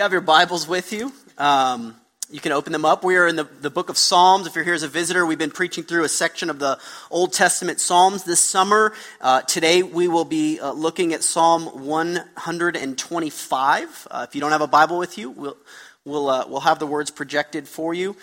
you 0.00 0.02
have 0.02 0.12
your 0.12 0.22
Bibles 0.22 0.66
with 0.66 0.94
you, 0.94 1.12
um, 1.36 1.94
you 2.30 2.40
can 2.40 2.52
open 2.52 2.72
them 2.72 2.86
up. 2.86 3.04
We 3.04 3.16
are 3.16 3.26
in 3.26 3.36
the, 3.36 3.44
the 3.44 3.68
book 3.68 3.90
of 3.90 3.98
Psalms. 3.98 4.46
If 4.46 4.54
you're 4.54 4.64
here 4.64 4.72
as 4.72 4.82
a 4.82 4.88
visitor, 4.88 5.26
we've 5.26 5.36
been 5.36 5.50
preaching 5.50 5.84
through 5.84 6.04
a 6.04 6.08
section 6.08 6.48
of 6.48 6.58
the 6.58 6.78
Old 7.10 7.34
Testament 7.34 7.80
Psalms 7.80 8.24
this 8.24 8.40
summer. 8.40 8.94
Uh, 9.20 9.42
today, 9.42 9.82
we 9.82 10.08
will 10.08 10.24
be 10.24 10.58
uh, 10.58 10.72
looking 10.72 11.12
at 11.12 11.22
Psalm 11.22 11.86
125. 11.86 14.08
Uh, 14.10 14.26
if 14.26 14.34
you 14.34 14.40
don't 14.40 14.52
have 14.52 14.62
a 14.62 14.66
Bible 14.66 14.96
with 14.96 15.18
you, 15.18 15.32
we'll, 15.32 15.58
we'll, 16.06 16.30
uh, 16.30 16.46
we'll 16.48 16.60
have 16.60 16.78
the 16.78 16.86
words 16.86 17.10
projected 17.10 17.68
for 17.68 17.92
you. 17.92 18.16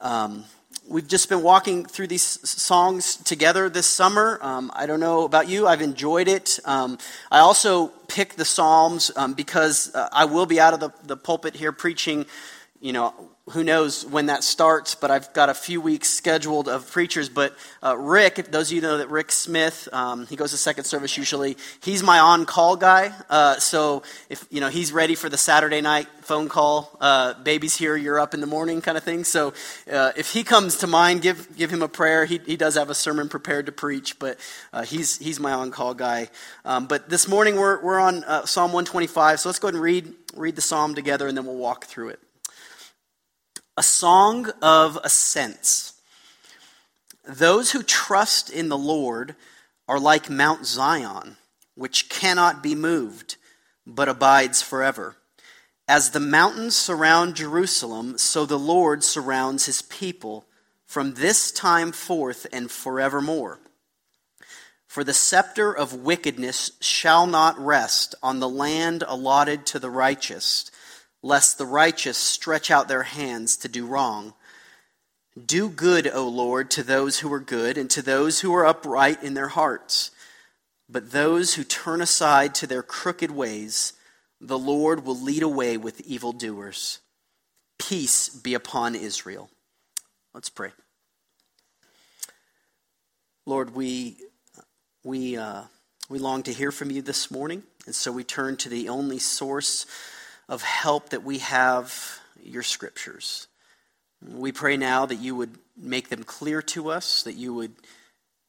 Um, 0.00 0.46
we've 0.90 1.06
just 1.06 1.28
been 1.28 1.42
walking 1.42 1.84
through 1.84 2.08
these 2.08 2.22
songs 2.22 3.16
together 3.16 3.70
this 3.70 3.86
summer. 3.86 4.40
Um, 4.42 4.72
I 4.74 4.86
don't 4.86 4.98
know 4.98 5.24
about 5.24 5.48
you, 5.48 5.68
I've 5.68 5.82
enjoyed 5.82 6.26
it. 6.26 6.58
Um, 6.64 6.98
I 7.30 7.38
also 7.38 7.88
picked 8.08 8.36
the 8.36 8.44
Psalms 8.44 9.12
um, 9.14 9.34
because 9.34 9.94
uh, 9.94 10.08
I 10.12 10.24
will 10.24 10.46
be 10.46 10.58
out 10.58 10.74
of 10.74 10.80
the, 10.80 10.90
the 11.04 11.16
pulpit 11.16 11.54
here 11.54 11.70
preaching, 11.70 12.26
you 12.80 12.92
know, 12.92 13.14
who 13.50 13.64
knows 13.64 14.06
when 14.06 14.26
that 14.26 14.44
starts, 14.44 14.94
but 14.94 15.10
I've 15.10 15.32
got 15.32 15.48
a 15.48 15.54
few 15.54 15.80
weeks 15.80 16.08
scheduled 16.08 16.68
of 16.68 16.90
preachers. 16.90 17.28
But 17.28 17.56
uh, 17.82 17.96
Rick, 17.96 18.36
those 18.50 18.70
of 18.70 18.76
you 18.76 18.80
know 18.80 18.98
that 18.98 19.10
Rick 19.10 19.32
Smith, 19.32 19.88
um, 19.92 20.26
he 20.26 20.36
goes 20.36 20.52
to 20.52 20.56
second 20.56 20.84
service 20.84 21.16
usually. 21.16 21.56
He's 21.82 22.02
my 22.02 22.18
on-call 22.18 22.76
guy. 22.76 23.12
Uh, 23.28 23.58
so 23.58 24.02
if 24.28 24.46
you 24.50 24.60
know 24.60 24.68
he's 24.68 24.92
ready 24.92 25.14
for 25.14 25.28
the 25.28 25.36
Saturday 25.36 25.80
night 25.80 26.08
phone 26.22 26.48
call, 26.48 26.96
uh, 27.00 27.34
baby's 27.42 27.76
here, 27.76 27.96
you're 27.96 28.18
up 28.18 28.34
in 28.34 28.40
the 28.40 28.46
morning 28.46 28.80
kind 28.80 28.96
of 28.96 29.04
thing. 29.04 29.24
So 29.24 29.52
uh, 29.90 30.12
if 30.16 30.32
he 30.32 30.44
comes 30.44 30.76
to 30.78 30.86
mind, 30.86 31.22
give 31.22 31.56
give 31.56 31.70
him 31.70 31.82
a 31.82 31.88
prayer. 31.88 32.24
He 32.24 32.38
he 32.38 32.56
does 32.56 32.76
have 32.76 32.90
a 32.90 32.94
sermon 32.94 33.28
prepared 33.28 33.66
to 33.66 33.72
preach, 33.72 34.18
but 34.18 34.38
uh, 34.72 34.82
he's 34.82 35.18
he's 35.18 35.40
my 35.40 35.52
on-call 35.52 35.94
guy. 35.94 36.30
Um, 36.64 36.86
but 36.86 37.08
this 37.08 37.28
morning 37.28 37.56
we're 37.56 37.80
we're 37.82 38.00
on 38.00 38.24
uh, 38.24 38.46
Psalm 38.46 38.72
125. 38.72 39.40
So 39.40 39.48
let's 39.48 39.58
go 39.58 39.68
ahead 39.68 39.74
and 39.74 39.82
read 39.82 40.14
read 40.36 40.56
the 40.56 40.62
psalm 40.62 40.94
together, 40.94 41.26
and 41.26 41.36
then 41.36 41.44
we'll 41.44 41.56
walk 41.56 41.84
through 41.86 42.10
it 42.10 42.20
a 43.76 43.82
song 43.82 44.50
of 44.60 44.98
ascents. 45.04 45.94
Those 47.24 47.70
who 47.70 47.82
trust 47.82 48.50
in 48.50 48.68
the 48.68 48.78
Lord 48.78 49.36
are 49.86 50.00
like 50.00 50.28
Mount 50.28 50.66
Zion, 50.66 51.36
which 51.74 52.08
cannot 52.08 52.62
be 52.62 52.74
moved, 52.74 53.36
but 53.86 54.08
abides 54.08 54.62
forever. 54.62 55.16
As 55.86 56.10
the 56.10 56.20
mountains 56.20 56.76
surround 56.76 57.36
Jerusalem, 57.36 58.18
so 58.18 58.46
the 58.46 58.58
Lord 58.58 59.02
surrounds 59.02 59.66
his 59.66 59.82
people 59.82 60.46
from 60.86 61.14
this 61.14 61.50
time 61.52 61.92
forth 61.92 62.46
and 62.52 62.70
forevermore. 62.70 63.60
For 64.86 65.04
the 65.04 65.14
scepter 65.14 65.72
of 65.72 65.94
wickedness 65.94 66.72
shall 66.80 67.26
not 67.26 67.58
rest 67.58 68.14
on 68.22 68.40
the 68.40 68.48
land 68.48 69.04
allotted 69.06 69.64
to 69.66 69.78
the 69.78 69.90
righteous 69.90 70.69
lest 71.22 71.58
the 71.58 71.66
righteous 71.66 72.16
stretch 72.16 72.70
out 72.70 72.88
their 72.88 73.02
hands 73.02 73.56
to 73.58 73.68
do 73.68 73.86
wrong. 73.86 74.34
Do 75.46 75.68
good, 75.68 76.10
O 76.12 76.26
Lord, 76.28 76.70
to 76.72 76.82
those 76.82 77.20
who 77.20 77.32
are 77.32 77.40
good, 77.40 77.78
and 77.78 77.88
to 77.90 78.02
those 78.02 78.40
who 78.40 78.54
are 78.54 78.66
upright 78.66 79.22
in 79.22 79.34
their 79.34 79.48
hearts. 79.48 80.10
But 80.88 81.12
those 81.12 81.54
who 81.54 81.64
turn 81.64 82.00
aside 82.00 82.54
to 82.56 82.66
their 82.66 82.82
crooked 82.82 83.30
ways, 83.30 83.92
the 84.40 84.58
Lord 84.58 85.04
will 85.04 85.18
lead 85.18 85.42
away 85.42 85.76
with 85.76 86.00
evildoers. 86.00 86.98
Peace 87.78 88.28
be 88.28 88.54
upon 88.54 88.94
Israel. 88.94 89.50
Let's 90.34 90.48
pray. 90.48 90.72
Lord, 93.46 93.74
we, 93.74 94.16
we, 95.04 95.36
uh, 95.36 95.62
we 96.08 96.18
long 96.18 96.42
to 96.44 96.52
hear 96.52 96.72
from 96.72 96.90
you 96.90 97.02
this 97.02 97.30
morning, 97.30 97.62
and 97.86 97.94
so 97.94 98.10
we 98.10 98.24
turn 98.24 98.56
to 98.58 98.68
the 98.68 98.88
only 98.88 99.18
source 99.18 99.86
of 100.50 100.62
help 100.62 101.10
that 101.10 101.22
we 101.22 101.38
have 101.38 102.18
your 102.42 102.64
scriptures. 102.64 103.46
We 104.20 104.50
pray 104.50 104.76
now 104.76 105.06
that 105.06 105.20
you 105.20 105.36
would 105.36 105.56
make 105.76 106.08
them 106.08 106.24
clear 106.24 106.60
to 106.62 106.90
us, 106.90 107.22
that 107.22 107.36
you 107.36 107.54
would 107.54 107.72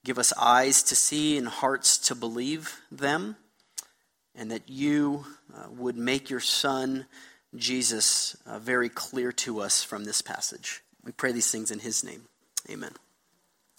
give 0.03 0.17
us 0.17 0.33
eyes 0.35 0.81
to 0.83 0.95
see 0.95 1.37
and 1.37 1.47
hearts 1.47 1.99
to 1.99 2.15
believe 2.15 2.81
them, 2.91 3.37
and 4.33 4.49
that 4.49 4.67
you 4.67 5.25
uh, 5.55 5.67
would 5.69 5.95
make 5.95 6.31
your 6.31 6.39
Son, 6.39 7.05
Jesus, 7.55 8.35
uh, 8.47 8.57
very 8.57 8.89
clear 8.89 9.31
to 9.33 9.61
us 9.61 9.83
from 9.83 10.03
this 10.03 10.23
passage. 10.23 10.81
We 11.05 11.11
pray 11.11 11.31
these 11.31 11.51
things 11.51 11.69
in 11.69 11.79
his 11.79 12.03
name. 12.03 12.23
Amen. 12.67 12.93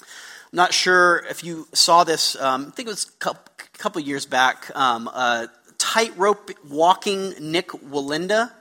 I'm 0.00 0.56
not 0.56 0.72
sure 0.72 1.24
if 1.28 1.42
you 1.42 1.66
saw 1.72 2.04
this, 2.04 2.40
um, 2.40 2.66
I 2.68 2.70
think 2.70 2.86
it 2.86 2.92
was 2.92 3.10
a 3.20 3.34
couple 3.78 4.00
years 4.00 4.26
back. 4.26 4.70
Um, 4.76 5.10
uh, 5.12 5.48
tightrope 5.82 6.52
walking 6.70 7.34
Nick 7.40 7.70
Wallenda. 7.70 8.52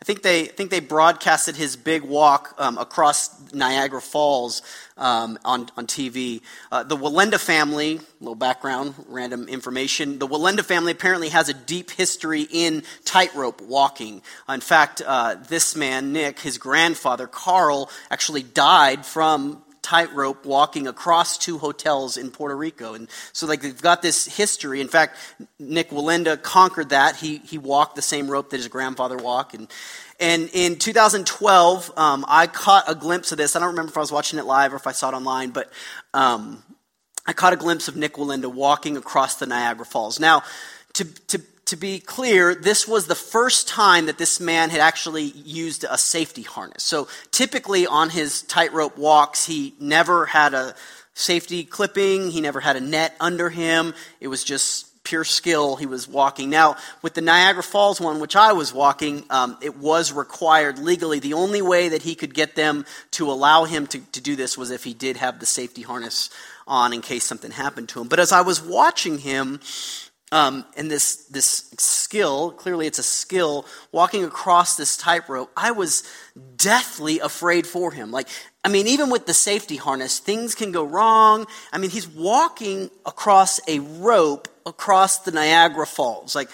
I 0.00 0.04
think 0.04 0.22
they 0.22 0.44
I 0.44 0.52
think 0.52 0.70
they 0.70 0.80
broadcasted 0.80 1.54
his 1.54 1.76
big 1.76 2.02
walk 2.02 2.54
um, 2.56 2.78
across 2.78 3.52
Niagara 3.52 4.00
Falls 4.00 4.62
um, 4.96 5.38
on 5.44 5.68
on 5.76 5.86
TV. 5.86 6.40
Uh, 6.70 6.82
the 6.82 6.96
Wallenda 6.96 7.38
family, 7.38 8.00
little 8.20 8.34
background, 8.34 8.94
random 9.06 9.48
information. 9.48 10.18
The 10.18 10.26
Wallenda 10.26 10.64
family 10.64 10.92
apparently 10.92 11.28
has 11.28 11.50
a 11.50 11.54
deep 11.54 11.90
history 11.90 12.46
in 12.50 12.84
tightrope 13.04 13.60
walking. 13.60 14.22
in 14.48 14.60
fact, 14.62 15.02
uh, 15.06 15.34
this 15.48 15.76
man 15.76 16.12
Nick, 16.12 16.40
his 16.40 16.56
grandfather 16.56 17.26
Karl, 17.26 17.90
actually 18.10 18.42
died 18.42 19.04
from 19.04 19.62
tightrope 19.82 20.46
walking 20.46 20.86
across 20.86 21.36
two 21.36 21.58
hotels 21.58 22.16
in 22.16 22.30
Puerto 22.30 22.56
Rico. 22.56 22.94
And 22.94 23.08
so, 23.32 23.46
like, 23.46 23.60
they've 23.60 23.82
got 23.82 24.00
this 24.00 24.26
history. 24.26 24.80
In 24.80 24.88
fact, 24.88 25.16
Nick 25.58 25.90
Wallenda 25.90 26.40
conquered 26.40 26.90
that. 26.90 27.16
He, 27.16 27.38
he 27.38 27.58
walked 27.58 27.96
the 27.96 28.02
same 28.02 28.28
rope 28.28 28.50
that 28.50 28.56
his 28.56 28.68
grandfather 28.68 29.16
walked. 29.16 29.54
And, 29.54 29.68
and 30.20 30.48
in 30.52 30.76
2012, 30.76 31.92
um, 31.96 32.24
I 32.28 32.46
caught 32.46 32.84
a 32.88 32.94
glimpse 32.94 33.32
of 33.32 33.38
this. 33.38 33.56
I 33.56 33.58
don't 33.58 33.70
remember 33.70 33.90
if 33.90 33.96
I 33.96 34.00
was 34.00 34.12
watching 34.12 34.38
it 34.38 34.44
live 34.44 34.72
or 34.72 34.76
if 34.76 34.86
I 34.86 34.92
saw 34.92 35.10
it 35.10 35.14
online, 35.14 35.50
but 35.50 35.70
um, 36.14 36.62
I 37.26 37.32
caught 37.32 37.52
a 37.52 37.56
glimpse 37.56 37.88
of 37.88 37.96
Nick 37.96 38.14
Wallenda 38.14 38.52
walking 38.52 38.96
across 38.96 39.36
the 39.36 39.46
Niagara 39.46 39.84
Falls. 39.84 40.20
Now, 40.20 40.42
to, 40.94 41.04
to 41.04 41.40
to 41.72 41.76
be 41.78 41.98
clear, 42.00 42.54
this 42.54 42.86
was 42.86 43.06
the 43.06 43.14
first 43.14 43.66
time 43.66 44.04
that 44.04 44.18
this 44.18 44.38
man 44.38 44.68
had 44.68 44.80
actually 44.80 45.24
used 45.24 45.86
a 45.88 45.96
safety 45.96 46.42
harness. 46.42 46.82
So 46.82 47.08
typically 47.30 47.86
on 47.86 48.10
his 48.10 48.42
tightrope 48.42 48.98
walks, 48.98 49.46
he 49.46 49.74
never 49.80 50.26
had 50.26 50.52
a 50.52 50.74
safety 51.14 51.64
clipping, 51.64 52.30
he 52.30 52.42
never 52.42 52.60
had 52.60 52.76
a 52.76 52.80
net 52.80 53.16
under 53.18 53.48
him. 53.48 53.94
It 54.20 54.28
was 54.28 54.44
just 54.44 55.02
pure 55.02 55.24
skill 55.24 55.76
he 55.76 55.86
was 55.86 56.06
walking. 56.06 56.50
Now, 56.50 56.76
with 57.00 57.14
the 57.14 57.22
Niagara 57.22 57.62
Falls 57.62 58.02
one, 58.02 58.20
which 58.20 58.36
I 58.36 58.52
was 58.52 58.74
walking, 58.74 59.24
um, 59.30 59.56
it 59.62 59.78
was 59.78 60.12
required 60.12 60.78
legally. 60.78 61.20
The 61.20 61.32
only 61.32 61.62
way 61.62 61.88
that 61.88 62.02
he 62.02 62.14
could 62.14 62.34
get 62.34 62.54
them 62.54 62.84
to 63.12 63.30
allow 63.30 63.64
him 63.64 63.86
to, 63.86 63.98
to 63.98 64.20
do 64.20 64.36
this 64.36 64.58
was 64.58 64.70
if 64.70 64.84
he 64.84 64.92
did 64.92 65.16
have 65.16 65.40
the 65.40 65.46
safety 65.46 65.80
harness 65.80 66.28
on 66.66 66.92
in 66.92 67.00
case 67.00 67.24
something 67.24 67.50
happened 67.50 67.88
to 67.88 68.02
him. 68.02 68.08
But 68.08 68.20
as 68.20 68.30
I 68.30 68.42
was 68.42 68.60
watching 68.60 69.16
him, 69.16 69.58
um, 70.32 70.64
and 70.78 70.90
this, 70.90 71.26
this 71.26 71.70
skill, 71.76 72.52
clearly 72.52 72.86
it's 72.86 72.98
a 72.98 73.02
skill, 73.02 73.66
walking 73.92 74.24
across 74.24 74.76
this 74.76 74.96
tightrope, 74.96 75.52
I 75.54 75.72
was 75.72 76.04
deathly 76.56 77.18
afraid 77.20 77.66
for 77.66 77.92
him. 77.92 78.10
Like, 78.10 78.28
I 78.64 78.68
mean, 78.68 78.86
even 78.86 79.10
with 79.10 79.26
the 79.26 79.34
safety 79.34 79.76
harness, 79.76 80.20
things 80.20 80.54
can 80.54 80.72
go 80.72 80.84
wrong. 80.84 81.46
I 81.70 81.76
mean, 81.76 81.90
he's 81.90 82.08
walking 82.08 82.90
across 83.04 83.60
a 83.68 83.80
rope 83.80 84.48
across 84.64 85.18
the 85.18 85.32
Niagara 85.32 85.86
Falls. 85.86 86.34
Like, 86.34 86.48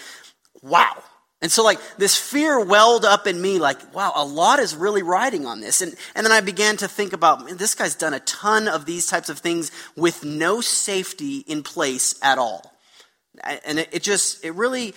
wow. 0.60 1.00
And 1.40 1.52
so, 1.52 1.62
like, 1.62 1.78
this 1.98 2.16
fear 2.16 2.58
welled 2.58 3.04
up 3.04 3.28
in 3.28 3.40
me, 3.40 3.60
like, 3.60 3.94
wow, 3.94 4.10
a 4.16 4.24
lot 4.24 4.58
is 4.58 4.74
really 4.74 5.04
riding 5.04 5.46
on 5.46 5.60
this. 5.60 5.82
And, 5.82 5.94
and 6.16 6.26
then 6.26 6.32
I 6.32 6.40
began 6.40 6.76
to 6.78 6.88
think 6.88 7.12
about, 7.12 7.44
man, 7.44 7.58
this 7.58 7.76
guy's 7.76 7.94
done 7.94 8.12
a 8.12 8.18
ton 8.20 8.66
of 8.66 8.86
these 8.86 9.06
types 9.06 9.28
of 9.28 9.38
things 9.38 9.70
with 9.94 10.24
no 10.24 10.60
safety 10.60 11.44
in 11.46 11.62
place 11.62 12.18
at 12.24 12.38
all 12.38 12.74
and 13.44 13.78
it, 13.78 13.88
it 13.92 14.02
just 14.02 14.44
it 14.44 14.52
really 14.52 14.94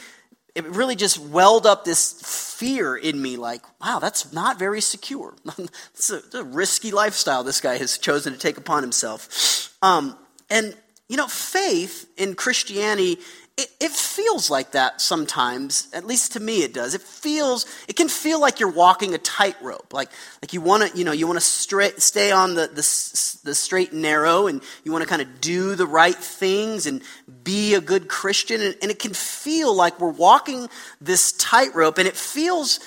it 0.53 0.65
really 0.65 0.95
just 0.95 1.19
welled 1.19 1.65
up 1.65 1.85
this 1.85 2.21
fear 2.57 2.95
in 2.95 3.21
me 3.21 3.37
like 3.37 3.61
wow 3.81 3.99
that's 3.99 4.31
not 4.33 4.59
very 4.59 4.81
secure. 4.81 5.35
It's, 5.93 6.09
a, 6.09 6.17
it's, 6.17 6.35
a, 6.35 6.43
risky 6.43 6.91
lifestyle 6.91 7.43
this 7.43 7.61
guy 7.61 7.77
has 7.77 7.97
chosen 7.97 8.33
to 8.33 8.39
take 8.39 8.57
upon 8.57 8.83
himself. 8.83 9.77
Um, 9.81 10.17
and 10.49 10.75
you 11.09 11.17
know 11.17 11.27
faith 11.27 12.09
in 12.17 12.35
christianity 12.35 13.19
it, 13.57 13.69
it, 13.79 13.91
feels 13.91 14.49
like 14.49 14.71
that 14.71 15.01
sometimes 15.01 15.87
at 15.93 16.05
least 16.05 16.33
to 16.33 16.39
me 16.39 16.63
it 16.63 16.73
does. 16.73 16.93
It 16.93 17.01
feels 17.01 17.65
it 17.87 17.95
can 17.95 18.09
feel 18.09 18.39
like 18.39 18.59
you're 18.59 18.71
walking 18.71 19.13
a 19.13 19.17
tightrope 19.17 19.93
like 19.93 20.09
like 20.41 20.53
you 20.53 20.61
want 20.61 20.89
to 20.89 20.97
you 20.97 21.03
know 21.03 21.11
you 21.11 21.27
want 21.27 21.39
to 21.39 21.91
stay 22.01 22.31
on 22.31 22.55
the, 22.55 22.67
the, 22.67 23.39
the 23.43 23.55
straight 23.55 23.91
and 23.91 24.01
narrow 24.01 24.47
and 24.47 24.61
you 24.83 24.91
want 24.91 25.03
to 25.03 25.09
kind 25.09 25.21
of 25.21 25.41
do 25.41 25.75
the 25.75 25.85
right 25.85 26.15
things 26.15 26.85
and 26.85 27.01
be 27.43 27.73
a 27.73 27.81
good 27.81 28.07
christian 28.07 28.61
and, 28.61 28.75
and 28.81 28.91
it 28.91 28.99
can 28.99 29.13
feel 29.13 29.75
like 29.75 29.99
we're 29.99 30.09
walking 30.09 30.69
this 30.99 31.31
tightrope 31.33 31.97
and 31.97 32.07
it 32.07 32.15
feels 32.15 32.79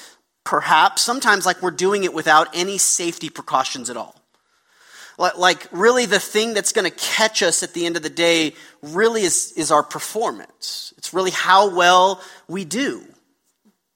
perhaps 0.44 1.02
sometimes 1.02 1.46
like 1.46 1.60
we're 1.62 1.70
doing 1.70 2.04
it 2.04 2.14
without 2.14 2.48
any 2.54 2.78
safety 2.78 3.28
precautions 3.28 3.90
at 3.90 3.96
all 3.96 4.23
like, 5.18 5.68
really, 5.70 6.06
the 6.06 6.18
thing 6.18 6.54
that's 6.54 6.72
going 6.72 6.90
to 6.90 6.96
catch 6.96 7.42
us 7.42 7.62
at 7.62 7.72
the 7.72 7.86
end 7.86 7.96
of 7.96 8.02
the 8.02 8.10
day 8.10 8.54
really 8.82 9.22
is, 9.22 9.52
is 9.56 9.70
our 9.70 9.82
performance. 9.82 10.92
It's 10.98 11.14
really 11.14 11.30
how 11.30 11.74
well 11.74 12.20
we 12.48 12.64
do. 12.64 13.04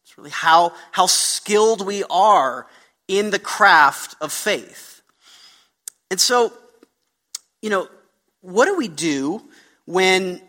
It's 0.04 0.16
really 0.16 0.30
how, 0.30 0.72
how 0.92 1.06
skilled 1.06 1.84
we 1.84 2.04
are 2.08 2.66
in 3.08 3.30
the 3.30 3.38
craft 3.38 4.14
of 4.20 4.32
faith. 4.32 5.02
And 6.10 6.20
so, 6.20 6.52
you 7.62 7.70
know, 7.70 7.88
what 8.40 8.66
do 8.66 8.76
we 8.76 8.88
do 8.88 9.42
when 9.86 10.40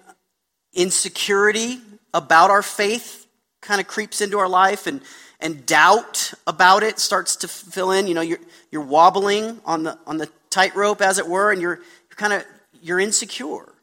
insecurity 0.73 1.79
about 2.13 2.51
our 2.51 2.61
faith 2.61 3.25
kind 3.61 3.81
of 3.81 3.87
creeps 3.87 4.21
into 4.21 4.37
our 4.37 4.47
life 4.47 4.87
and, 4.87 5.01
and 5.39 5.65
doubt 5.65 6.33
about 6.45 6.83
it 6.83 6.99
starts 6.99 7.37
to 7.37 7.47
fill 7.47 7.91
in? 7.91 8.07
You 8.07 8.13
know, 8.13 8.21
you're, 8.21 8.39
you're 8.71 8.83
wobbling 8.83 9.59
on 9.65 9.83
the, 9.83 9.97
on 10.05 10.17
the 10.17 10.29
tightrope, 10.49 11.01
as 11.01 11.17
it 11.17 11.27
were, 11.27 11.51
and 11.51 11.61
you're, 11.61 11.75
you're 11.75 12.15
kind 12.15 12.33
of, 12.33 12.45
you're 12.81 12.99
insecure. 12.99 13.73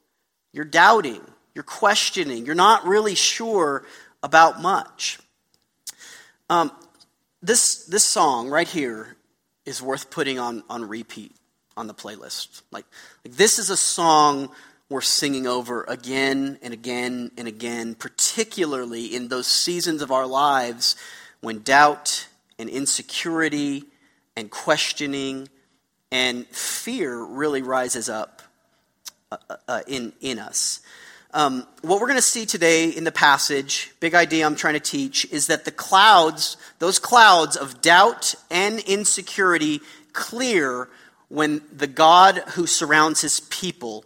You're 0.52 0.64
doubting. 0.64 1.20
You're 1.54 1.64
questioning. 1.64 2.46
You're 2.46 2.54
not 2.54 2.86
really 2.86 3.14
sure 3.14 3.84
about 4.22 4.60
much. 4.60 5.18
Um, 6.48 6.70
this, 7.42 7.84
this 7.86 8.04
song 8.04 8.48
right 8.48 8.68
here 8.68 9.16
is 9.64 9.82
worth 9.82 10.10
putting 10.10 10.38
on, 10.38 10.62
on 10.70 10.88
repeat 10.88 11.34
on 11.76 11.86
the 11.86 11.94
playlist. 11.94 12.62
Like, 12.70 12.86
like, 13.24 13.34
this 13.34 13.58
is 13.58 13.70
a 13.70 13.76
song 13.76 14.50
we're 14.88 15.00
singing 15.00 15.46
over 15.46 15.84
again 15.88 16.58
and 16.62 16.72
again 16.72 17.32
and 17.36 17.48
again, 17.48 17.94
particularly 17.94 19.14
in 19.14 19.28
those 19.28 19.46
seasons 19.46 20.00
of 20.00 20.12
our 20.12 20.26
lives 20.26 20.96
when 21.40 21.62
doubt 21.62 22.28
and 22.58 22.70
insecurity 22.70 23.84
and 24.36 24.50
questioning 24.50 25.48
and 26.10 26.46
fear 26.46 27.22
really 27.22 27.62
rises 27.62 28.08
up 28.08 28.42
uh, 29.30 29.36
uh, 29.50 29.56
uh 29.68 29.80
in, 29.86 30.12
in 30.20 30.38
us. 30.38 30.80
Um, 31.34 31.66
what 31.82 32.00
we're 32.00 32.06
going 32.06 32.18
to 32.18 32.22
see 32.22 32.46
today 32.46 32.88
in 32.88 33.04
the 33.04 33.12
passage, 33.12 33.92
big 34.00 34.14
idea 34.14 34.46
I'm 34.46 34.56
trying 34.56 34.74
to 34.74 34.80
teach, 34.80 35.26
is 35.30 35.48
that 35.48 35.66
the 35.66 35.70
clouds, 35.70 36.56
those 36.78 36.98
clouds 36.98 37.56
of 37.56 37.82
doubt 37.82 38.34
and 38.50 38.78
insecurity, 38.80 39.80
clear 40.14 40.88
when 41.28 41.60
the 41.70 41.86
God 41.86 42.38
who 42.54 42.66
surrounds 42.66 43.20
his 43.20 43.40
people 43.40 44.04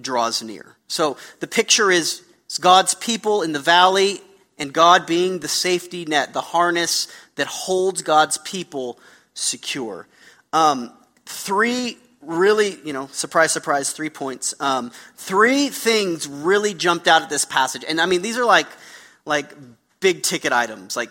draws 0.00 0.42
near. 0.42 0.76
So 0.88 1.16
the 1.40 1.46
picture 1.46 1.90
is 1.90 2.22
God's 2.60 2.94
people 2.94 3.42
in 3.42 3.52
the 3.52 3.58
valley 3.58 4.20
and 4.58 4.72
God 4.72 5.06
being 5.06 5.40
the 5.40 5.48
safety 5.48 6.04
net, 6.04 6.32
the 6.32 6.40
harness 6.40 7.08
that 7.34 7.46
holds 7.48 8.02
God's 8.02 8.38
people 8.38 8.98
secure. 9.34 10.06
Um, 10.52 10.92
three 11.32 11.98
really, 12.22 12.78
you 12.84 12.92
know, 12.92 13.08
surprise, 13.12 13.52
surprise, 13.52 13.92
three 13.92 14.10
points. 14.10 14.54
Um, 14.60 14.92
three 15.16 15.68
things 15.68 16.28
really 16.28 16.74
jumped 16.74 17.08
out 17.08 17.22
at 17.22 17.30
this 17.30 17.44
passage. 17.44 17.84
And 17.86 18.00
I 18.00 18.06
mean, 18.06 18.22
these 18.22 18.38
are 18.38 18.44
like, 18.44 18.68
like 19.24 19.52
big 20.00 20.22
ticket 20.22 20.52
items. 20.52 20.96
Like, 20.96 21.10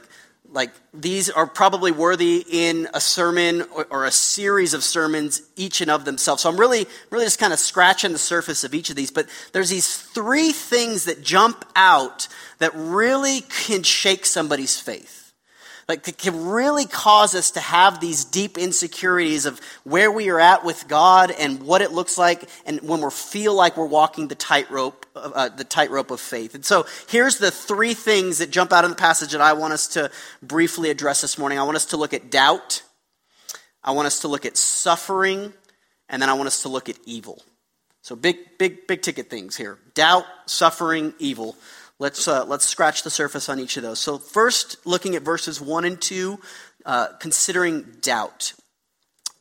like 0.54 0.72
these 0.94 1.30
are 1.30 1.48
probably 1.48 1.92
worthy 1.92 2.44
in 2.50 2.88
a 2.94 3.00
sermon 3.00 3.62
or, 3.74 3.88
or, 3.90 4.06
a 4.06 4.12
series 4.12 4.74
of 4.74 4.84
sermons 4.84 5.42
each 5.56 5.80
and 5.80 5.90
of 5.90 6.04
themselves 6.04 6.44
so 6.44 6.50
i'm 6.50 6.60
really 6.60 6.86
really 7.10 7.24
just 7.24 7.40
kind 7.40 7.54
of 7.54 7.60
scratching 7.60 8.12
the 8.12 8.18
surface 8.18 8.66
of 8.66 8.74
each 8.74 8.90
of 8.90 8.98
these 8.98 9.12
but 9.12 9.28
there's 9.54 9.70
these 9.70 9.96
three 9.98 10.52
things 10.52 11.06
that 11.06 11.24
jump 11.24 11.64
out 11.74 12.28
that 12.60 12.72
really 12.76 13.42
can 13.42 13.82
shake 13.82 14.26
somebody's 14.26 14.78
faith 14.78 15.21
like 15.92 16.04
that 16.04 16.18
can 16.18 16.46
really 16.46 16.86
cause 16.86 17.36
us 17.36 17.52
to 17.52 17.60
have 17.60 18.00
these 18.00 18.24
deep 18.24 18.58
insecurities 18.58 19.46
of 19.46 19.60
where 19.84 20.10
we 20.10 20.30
are 20.30 20.40
at 20.40 20.64
with 20.64 20.88
God 20.88 21.32
and 21.32 21.62
what 21.62 21.82
it 21.82 21.92
looks 21.92 22.18
like, 22.18 22.48
and 22.66 22.80
when 22.82 23.02
we 23.02 23.12
feel 23.12 23.54
like 23.54 23.76
we're 23.76 23.86
walking 23.86 24.30
the 24.30 24.36
tightrope, 24.36 25.06
uh, 25.18 25.50
the 25.50 25.66
tightrope 25.66 26.10
of 26.10 26.22
faith. 26.22 26.56
And 26.56 26.64
so 26.64 26.86
here's 27.10 27.40
the 27.40 27.52
three 27.52 27.94
things 27.94 28.38
that 28.38 28.52
jump 28.52 28.72
out 28.72 28.86
in 28.86 28.90
the 28.90 28.96
passage 28.96 29.34
that 29.34 29.42
I 29.42 29.52
want 29.52 29.74
us 29.74 29.90
to 29.90 30.10
briefly 30.42 30.90
address 30.90 31.20
this 31.20 31.38
morning. 31.38 31.60
I 31.60 31.64
want 31.64 31.76
us 31.76 31.88
to 31.88 31.98
look 31.98 32.14
at 32.14 32.32
doubt. 32.32 32.84
I 33.84 33.92
want 33.92 34.06
us 34.06 34.22
to 34.22 34.30
look 34.30 34.46
at 34.46 34.56
suffering, 34.56 35.52
and 36.08 36.22
then 36.22 36.30
I 36.30 36.36
want 36.36 36.48
us 36.48 36.62
to 36.62 36.70
look 36.70 36.88
at 36.88 36.98
evil. 37.06 37.44
So 38.02 38.16
big, 38.16 38.38
big, 38.58 38.88
big 38.88 39.02
ticket 39.02 39.30
things 39.30 39.58
here: 39.58 39.78
doubt, 39.94 40.24
suffering, 40.46 41.14
evil. 41.20 41.58
Let's, 42.02 42.28
uh, 42.28 42.46
let's 42.46 42.66
scratch 42.66 43.04
the 43.04 43.12
surface 43.12 43.48
on 43.48 43.60
each 43.60 43.78
of 43.78 43.84
those. 43.84 44.00
So, 44.00 44.18
first, 44.18 44.88
looking 44.88 45.16
at 45.16 45.22
verses 45.22 45.62
1 45.62 45.86
and 45.86 46.02
2, 46.02 46.40
uh, 46.84 47.08
considering 47.20 47.84
doubt. 48.02 48.54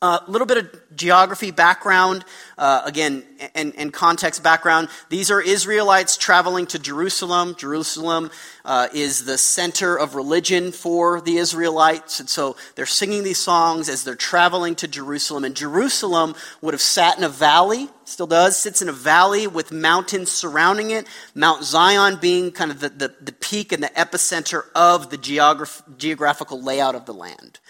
A 0.03 0.07
uh, 0.07 0.21
little 0.29 0.47
bit 0.47 0.57
of 0.57 0.97
geography 0.97 1.51
background, 1.51 2.25
uh, 2.57 2.81
again, 2.87 3.23
and, 3.55 3.75
and, 3.77 3.93
context 3.93 4.43
background. 4.43 4.89
These 5.11 5.31
are 5.31 5.43
Israelites 5.43 6.17
traveling 6.17 6.67
to 6.69 6.79
Jerusalem. 6.79 7.55
Jerusalem 7.59 8.31
uh, 8.65 8.89
is 8.95 9.27
the 9.27 9.37
center 9.37 9.99
of 9.99 10.15
religion 10.15 10.73
for 10.73 11.21
the 11.21 11.37
Israelites. 11.37 12.19
And 12.19 12.31
so 12.31 12.57
they're 12.77 12.87
singing 12.87 13.25
these 13.25 13.37
songs 13.37 13.91
as 13.91 14.03
they're 14.03 14.15
traveling 14.15 14.75
to 14.77 14.89
Jerusalem. 14.89 15.45
And 15.45 15.55
Jerusalem 15.55 16.35
would 16.63 16.73
have 16.73 16.81
sat 16.81 17.19
in 17.19 17.25
a 17.25 17.29
valley, 17.29 17.91
still 18.07 18.27
does, 18.27 18.59
sits 18.59 18.81
in 18.81 18.89
a 18.89 18.93
valley 18.93 19.47
with 19.47 19.71
mountains 19.71 20.33
surrounding 20.33 20.93
it. 20.93 21.07
Mount 21.35 21.63
Zion 21.63 22.17
being 22.19 22.53
kind 22.53 22.71
of 22.71 22.81
the, 22.81 22.89
the, 22.89 23.15
the 23.21 23.33
peak 23.33 23.71
and 23.71 23.83
the 23.83 23.89
epicenter 23.89 24.63
of 24.75 25.11
the 25.11 25.19
geograph- 25.19 25.83
geographical 25.99 26.63
layout 26.63 26.95
of 26.95 27.05
the 27.05 27.13
land. 27.13 27.61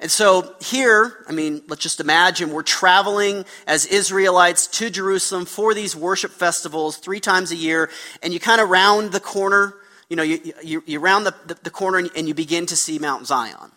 And 0.00 0.10
so 0.10 0.54
here, 0.60 1.24
I 1.28 1.32
mean, 1.32 1.62
let's 1.66 1.82
just 1.82 2.00
imagine 2.00 2.52
we're 2.52 2.62
traveling 2.62 3.44
as 3.66 3.84
Israelites 3.86 4.66
to 4.78 4.90
Jerusalem 4.90 5.44
for 5.44 5.74
these 5.74 5.96
worship 5.96 6.30
festivals 6.30 6.98
three 6.98 7.20
times 7.20 7.50
a 7.50 7.56
year, 7.56 7.90
and 8.22 8.32
you 8.32 8.38
kind 8.38 8.60
of 8.60 8.68
round 8.68 9.10
the 9.10 9.20
corner, 9.20 9.74
you 10.08 10.16
know, 10.16 10.22
you, 10.22 10.54
you, 10.62 10.82
you 10.86 11.00
round 11.00 11.26
the, 11.26 11.34
the, 11.46 11.58
the, 11.64 11.70
corner 11.70 12.08
and 12.14 12.28
you 12.28 12.34
begin 12.34 12.66
to 12.66 12.76
see 12.76 12.98
Mount 12.98 13.26
Zion. 13.26 13.72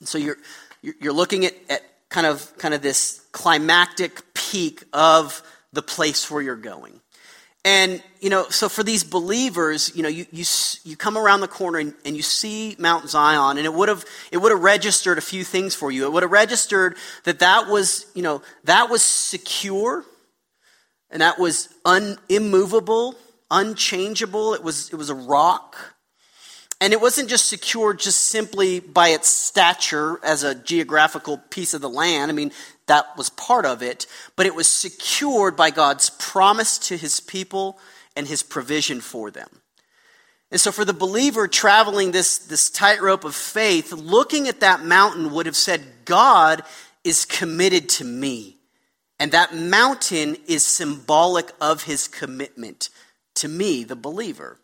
And 0.00 0.08
so 0.08 0.18
you're, 0.18 0.36
you're 0.82 1.14
looking 1.14 1.46
at, 1.46 1.54
at 1.70 1.82
kind 2.10 2.26
of, 2.26 2.56
kind 2.58 2.74
of 2.74 2.82
this 2.82 3.26
climactic 3.32 4.34
peak 4.34 4.84
of 4.92 5.42
the 5.72 5.82
place 5.82 6.30
where 6.30 6.42
you're 6.42 6.56
going. 6.56 7.00
And, 7.66 8.00
you 8.20 8.30
know, 8.30 8.48
so 8.48 8.68
for 8.68 8.84
these 8.84 9.02
believers, 9.02 9.90
you 9.96 10.04
know, 10.04 10.08
you, 10.08 10.24
you, 10.30 10.44
you 10.84 10.96
come 10.96 11.18
around 11.18 11.40
the 11.40 11.48
corner 11.48 11.80
and, 11.80 11.94
and 12.04 12.16
you 12.16 12.22
see 12.22 12.76
Mount 12.78 13.10
Zion, 13.10 13.56
and 13.56 13.66
it 13.66 13.74
would 13.74 13.88
have 13.88 14.04
it 14.30 14.36
would 14.36 14.52
have 14.52 14.62
registered 14.62 15.18
a 15.18 15.20
few 15.20 15.42
things 15.42 15.74
for 15.74 15.90
you. 15.90 16.06
It 16.06 16.12
would 16.12 16.22
have 16.22 16.30
registered 16.30 16.96
that 17.24 17.40
that 17.40 17.66
was, 17.66 18.06
you 18.14 18.22
know, 18.22 18.40
that 18.64 18.88
was 18.88 19.02
secure, 19.02 20.04
and 21.10 21.20
that 21.20 21.40
was 21.40 21.68
un, 21.84 22.18
immovable, 22.28 23.16
unchangeable. 23.50 24.54
It 24.54 24.62
was, 24.62 24.88
it 24.90 24.96
was 24.96 25.10
a 25.10 25.16
rock. 25.16 25.96
And 26.80 26.92
it 26.92 27.00
wasn't 27.00 27.28
just 27.28 27.46
secure 27.46 27.94
just 27.94 28.20
simply 28.20 28.78
by 28.78 29.08
its 29.08 29.28
stature 29.28 30.20
as 30.22 30.44
a 30.44 30.54
geographical 30.54 31.38
piece 31.50 31.74
of 31.74 31.80
the 31.80 31.88
land. 31.88 32.30
I 32.30 32.34
mean, 32.34 32.52
that 32.86 33.16
was 33.16 33.30
part 33.30 33.66
of 33.66 33.82
it, 33.82 34.06
but 34.36 34.46
it 34.46 34.54
was 34.54 34.70
secured 34.70 35.56
by 35.56 35.70
God's 35.70 36.10
promise 36.10 36.78
to 36.78 36.96
his 36.96 37.20
people 37.20 37.78
and 38.14 38.26
his 38.26 38.42
provision 38.42 39.00
for 39.00 39.30
them. 39.30 39.48
And 40.50 40.60
so, 40.60 40.70
for 40.70 40.84
the 40.84 40.92
believer 40.92 41.48
traveling 41.48 42.12
this, 42.12 42.38
this 42.38 42.70
tightrope 42.70 43.24
of 43.24 43.34
faith, 43.34 43.92
looking 43.92 44.46
at 44.46 44.60
that 44.60 44.84
mountain 44.84 45.32
would 45.32 45.46
have 45.46 45.56
said, 45.56 45.82
God 46.04 46.62
is 47.02 47.24
committed 47.24 47.88
to 47.90 48.04
me. 48.04 48.58
And 49.18 49.32
that 49.32 49.54
mountain 49.54 50.36
is 50.46 50.64
symbolic 50.64 51.50
of 51.60 51.84
his 51.84 52.06
commitment 52.06 52.90
to 53.36 53.48
me, 53.48 53.82
the 53.82 53.96
believer. 53.96 54.58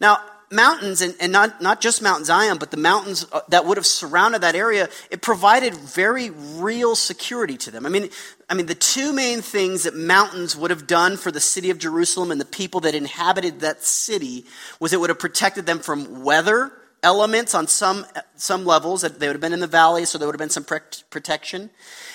Now, 0.00 0.20
mountains, 0.50 1.00
and, 1.00 1.14
and 1.20 1.32
not, 1.32 1.60
not 1.60 1.80
just 1.80 2.02
Mount 2.02 2.26
Zion, 2.26 2.58
but 2.58 2.70
the 2.70 2.76
mountains 2.76 3.26
uh, 3.32 3.40
that 3.48 3.66
would 3.66 3.76
have 3.76 3.86
surrounded 3.86 4.40
that 4.42 4.54
area, 4.54 4.88
it 5.10 5.22
provided 5.22 5.74
very 5.74 6.30
real 6.30 6.96
security 6.96 7.56
to 7.58 7.70
them. 7.70 7.84
I 7.84 7.88
mean, 7.88 8.08
I 8.48 8.54
mean, 8.54 8.66
the 8.66 8.74
two 8.74 9.12
main 9.12 9.42
things 9.42 9.82
that 9.82 9.94
mountains 9.94 10.56
would 10.56 10.70
have 10.70 10.86
done 10.86 11.16
for 11.16 11.30
the 11.30 11.40
city 11.40 11.70
of 11.70 11.78
Jerusalem 11.78 12.30
and 12.30 12.40
the 12.40 12.46
people 12.46 12.80
that 12.80 12.94
inhabited 12.94 13.60
that 13.60 13.82
city 13.82 14.46
was 14.80 14.92
it 14.92 15.00
would 15.00 15.10
have 15.10 15.18
protected 15.18 15.66
them 15.66 15.80
from 15.80 16.24
weather 16.24 16.72
elements 17.02 17.54
on 17.54 17.66
some, 17.66 18.06
some 18.36 18.64
levels. 18.64 19.02
That 19.02 19.20
they 19.20 19.26
would 19.26 19.34
have 19.34 19.40
been 19.40 19.52
in 19.52 19.60
the 19.60 19.66
valley, 19.66 20.04
so 20.04 20.18
there 20.18 20.26
would 20.28 20.34
have 20.34 20.38
been 20.38 20.50
some 20.50 20.64
protection. 20.64 21.70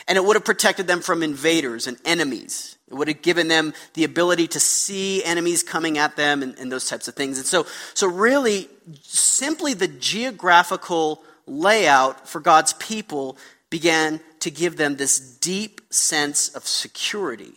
And 0.07 0.17
it 0.17 0.23
would 0.23 0.35
have 0.35 0.45
protected 0.45 0.87
them 0.87 1.01
from 1.01 1.23
invaders 1.23 1.87
and 1.87 1.97
enemies. 2.05 2.77
It 2.89 2.95
would 2.95 3.07
have 3.07 3.21
given 3.21 3.47
them 3.47 3.73
the 3.93 4.03
ability 4.03 4.47
to 4.49 4.59
see 4.59 5.23
enemies 5.23 5.63
coming 5.63 5.97
at 5.97 6.15
them 6.15 6.43
and, 6.43 6.57
and 6.59 6.71
those 6.71 6.87
types 6.87 7.07
of 7.07 7.15
things. 7.15 7.37
And 7.37 7.47
so, 7.47 7.65
so, 7.93 8.07
really, 8.07 8.69
simply 9.01 9.73
the 9.73 9.87
geographical 9.87 11.23
layout 11.47 12.27
for 12.27 12.39
God's 12.39 12.73
people 12.73 13.37
began 13.69 14.19
to 14.39 14.51
give 14.51 14.77
them 14.77 14.97
this 14.97 15.19
deep 15.19 15.81
sense 15.89 16.49
of 16.49 16.67
security. 16.67 17.53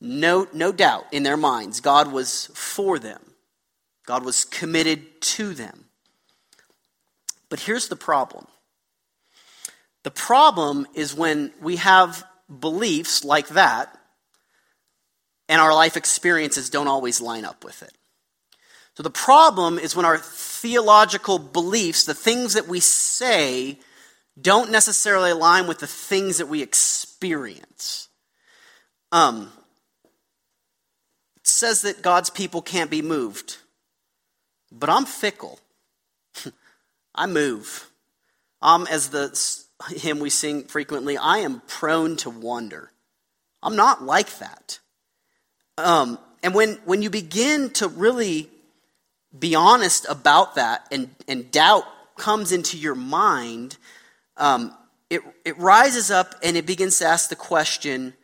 No, 0.00 0.46
no 0.52 0.72
doubt 0.72 1.06
in 1.10 1.22
their 1.22 1.36
minds, 1.36 1.80
God 1.80 2.12
was 2.12 2.50
for 2.54 2.98
them, 2.98 3.20
God 4.06 4.24
was 4.24 4.44
committed 4.44 5.20
to 5.22 5.54
them. 5.54 5.81
But 7.52 7.60
here's 7.60 7.88
the 7.88 7.96
problem 7.96 8.46
the 10.04 10.10
problem 10.10 10.86
is 10.94 11.14
when 11.14 11.52
we 11.60 11.76
have 11.76 12.24
beliefs 12.48 13.26
like 13.26 13.48
that 13.48 13.94
and 15.50 15.60
our 15.60 15.74
life 15.74 15.98
experiences 15.98 16.70
don't 16.70 16.88
always 16.88 17.20
line 17.20 17.44
up 17.44 17.62
with 17.62 17.82
it. 17.82 17.92
So 18.96 19.02
the 19.02 19.10
problem 19.10 19.78
is 19.78 19.94
when 19.94 20.06
our 20.06 20.16
theological 20.16 21.38
beliefs, 21.38 22.04
the 22.04 22.14
things 22.14 22.54
that 22.54 22.68
we 22.68 22.80
say, 22.80 23.78
don't 24.40 24.70
necessarily 24.70 25.32
align 25.32 25.66
with 25.66 25.78
the 25.78 25.86
things 25.86 26.38
that 26.38 26.48
we 26.48 26.62
experience. 26.62 28.08
Um, 29.12 29.52
it 31.36 31.46
says 31.46 31.82
that 31.82 32.00
God's 32.00 32.30
people 32.30 32.62
can't 32.62 32.90
be 32.90 33.02
moved, 33.02 33.58
but 34.70 34.88
I'm 34.88 35.04
fickle. 35.04 35.58
I 37.14 37.26
move. 37.26 37.90
Um, 38.60 38.86
as 38.90 39.08
the 39.08 39.36
hymn 39.88 40.20
we 40.20 40.30
sing 40.30 40.64
frequently, 40.64 41.16
I 41.16 41.38
am 41.38 41.62
prone 41.66 42.16
to 42.18 42.30
wander. 42.30 42.92
I'm 43.62 43.76
not 43.76 44.02
like 44.02 44.38
that. 44.38 44.78
Um, 45.78 46.18
and 46.42 46.54
when, 46.54 46.74
when 46.84 47.02
you 47.02 47.10
begin 47.10 47.70
to 47.70 47.88
really 47.88 48.50
be 49.36 49.54
honest 49.54 50.06
about 50.08 50.56
that 50.56 50.86
and, 50.90 51.10
and 51.26 51.50
doubt 51.50 51.84
comes 52.16 52.52
into 52.52 52.76
your 52.76 52.94
mind, 52.94 53.76
um, 54.36 54.76
it, 55.08 55.22
it 55.44 55.58
rises 55.58 56.10
up 56.10 56.34
and 56.42 56.56
it 56.56 56.66
begins 56.66 56.98
to 56.98 57.06
ask 57.06 57.28
the 57.28 57.36
question 57.36 58.14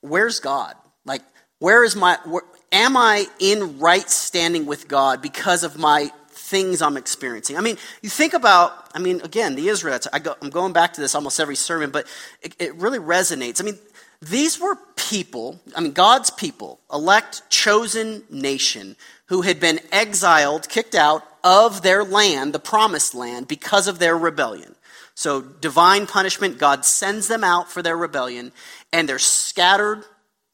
where's 0.00 0.40
God? 0.40 0.74
Like, 1.04 1.22
where 1.58 1.84
is 1.84 1.94
my, 1.94 2.18
where, 2.24 2.42
am 2.72 2.96
I 2.96 3.26
in 3.38 3.78
right 3.78 4.08
standing 4.10 4.66
with 4.66 4.88
God 4.88 5.22
because 5.22 5.62
of 5.62 5.78
my 5.78 6.10
things 6.52 6.82
I'm 6.82 6.98
experiencing? 6.98 7.56
I 7.56 7.62
mean, 7.62 7.78
you 8.02 8.10
think 8.10 8.34
about, 8.34 8.90
I 8.94 8.98
mean, 8.98 9.22
again, 9.22 9.56
the 9.56 9.68
Israelites, 9.68 10.06
I 10.12 10.18
go, 10.18 10.36
I'm 10.42 10.50
going 10.50 10.74
back 10.74 10.92
to 10.92 11.00
this 11.00 11.14
almost 11.14 11.40
every 11.40 11.56
sermon, 11.56 11.90
but 11.90 12.06
it, 12.42 12.54
it 12.58 12.74
really 12.74 12.98
resonates. 12.98 13.58
I 13.58 13.64
mean, 13.64 13.78
these 14.20 14.60
were 14.60 14.76
people, 14.96 15.58
I 15.74 15.80
mean, 15.80 15.92
God's 15.92 16.30
people, 16.30 16.78
elect, 16.92 17.42
chosen 17.48 18.22
nation, 18.30 18.96
who 19.26 19.40
had 19.42 19.58
been 19.58 19.80
exiled, 19.90 20.68
kicked 20.68 20.94
out 20.94 21.24
of 21.42 21.80
their 21.80 22.04
land, 22.04 22.52
the 22.52 22.58
promised 22.60 23.14
land, 23.14 23.48
because 23.48 23.88
of 23.88 23.98
their 23.98 24.16
rebellion. 24.16 24.74
So, 25.14 25.40
divine 25.40 26.06
punishment, 26.06 26.58
God 26.58 26.84
sends 26.84 27.28
them 27.28 27.42
out 27.42 27.70
for 27.70 27.80
their 27.82 27.96
rebellion, 27.96 28.52
and 28.92 29.08
they're 29.08 29.18
scattered, 29.18 30.04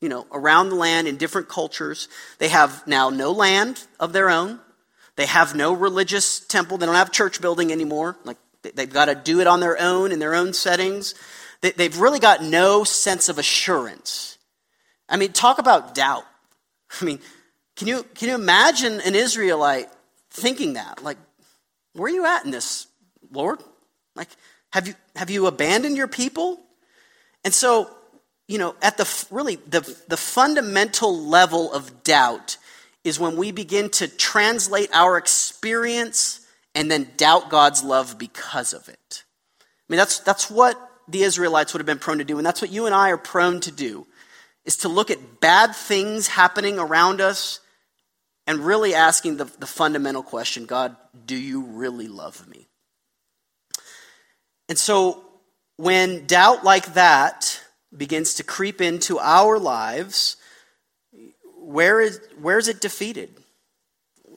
you 0.00 0.08
know, 0.08 0.26
around 0.30 0.68
the 0.68 0.76
land 0.76 1.08
in 1.08 1.16
different 1.16 1.48
cultures. 1.48 2.08
They 2.38 2.48
have 2.48 2.86
now 2.86 3.10
no 3.10 3.32
land 3.32 3.84
of 3.98 4.12
their 4.12 4.30
own. 4.30 4.60
They 5.18 5.26
have 5.26 5.56
no 5.56 5.72
religious 5.72 6.38
temple. 6.38 6.78
They 6.78 6.86
don't 6.86 6.94
have 6.94 7.10
church 7.10 7.40
building 7.40 7.72
anymore. 7.72 8.16
Like, 8.22 8.36
they've 8.62 8.88
got 8.88 9.06
to 9.06 9.16
do 9.16 9.40
it 9.40 9.48
on 9.48 9.58
their 9.58 9.76
own 9.76 10.12
in 10.12 10.20
their 10.20 10.32
own 10.32 10.52
settings. 10.52 11.16
They've 11.60 11.98
really 11.98 12.20
got 12.20 12.44
no 12.44 12.84
sense 12.84 13.28
of 13.28 13.36
assurance. 13.36 14.38
I 15.08 15.16
mean, 15.16 15.32
talk 15.32 15.58
about 15.58 15.92
doubt. 15.92 16.24
I 17.00 17.04
mean, 17.04 17.18
can 17.74 17.88
you, 17.88 18.04
can 18.14 18.28
you 18.28 18.36
imagine 18.36 19.00
an 19.00 19.16
Israelite 19.16 19.88
thinking 20.30 20.74
that? 20.74 21.02
Like, 21.02 21.18
where 21.94 22.12
are 22.12 22.14
you 22.14 22.24
at 22.24 22.44
in 22.44 22.52
this, 22.52 22.86
Lord? 23.32 23.60
Like, 24.14 24.28
have 24.70 24.86
you, 24.86 24.94
have 25.16 25.30
you 25.30 25.48
abandoned 25.48 25.96
your 25.96 26.06
people? 26.06 26.60
And 27.44 27.52
so, 27.52 27.90
you 28.46 28.58
know, 28.58 28.76
at 28.82 28.96
the 28.98 29.26
really 29.32 29.56
the, 29.56 29.80
the 30.06 30.16
fundamental 30.16 31.18
level 31.18 31.72
of 31.72 32.04
doubt 32.04 32.56
is 33.04 33.18
when 33.18 33.36
we 33.36 33.52
begin 33.52 33.90
to 33.90 34.08
translate 34.08 34.90
our 34.92 35.16
experience 35.16 36.46
and 36.74 36.90
then 36.90 37.10
doubt 37.16 37.50
God's 37.50 37.82
love 37.82 38.18
because 38.18 38.72
of 38.72 38.88
it. 38.88 39.24
I 39.60 39.64
mean, 39.88 39.98
that's, 39.98 40.18
that's 40.20 40.50
what 40.50 40.78
the 41.08 41.22
Israelites 41.22 41.72
would 41.72 41.80
have 41.80 41.86
been 41.86 41.98
prone 41.98 42.18
to 42.18 42.24
do, 42.24 42.36
and 42.36 42.46
that's 42.46 42.60
what 42.60 42.70
you 42.70 42.86
and 42.86 42.94
I 42.94 43.10
are 43.10 43.16
prone 43.16 43.60
to 43.60 43.72
do, 43.72 44.06
is 44.64 44.76
to 44.78 44.88
look 44.88 45.10
at 45.10 45.40
bad 45.40 45.74
things 45.74 46.28
happening 46.28 46.78
around 46.78 47.20
us 47.20 47.60
and 48.46 48.60
really 48.60 48.94
asking 48.94 49.38
the, 49.38 49.44
the 49.44 49.66
fundamental 49.66 50.22
question 50.22 50.66
God, 50.66 50.96
do 51.26 51.36
you 51.36 51.62
really 51.62 52.08
love 52.08 52.46
me? 52.48 52.68
And 54.68 54.78
so 54.78 55.24
when 55.76 56.26
doubt 56.26 56.64
like 56.64 56.94
that 56.94 57.62
begins 57.96 58.34
to 58.34 58.44
creep 58.44 58.80
into 58.80 59.18
our 59.18 59.58
lives, 59.58 60.36
where 61.68 62.00
is, 62.00 62.18
where 62.40 62.56
is 62.56 62.66
it 62.66 62.80
defeated? 62.80 63.28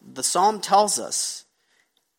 The 0.06 0.22
psalm 0.22 0.60
tells 0.60 1.00
us 1.00 1.46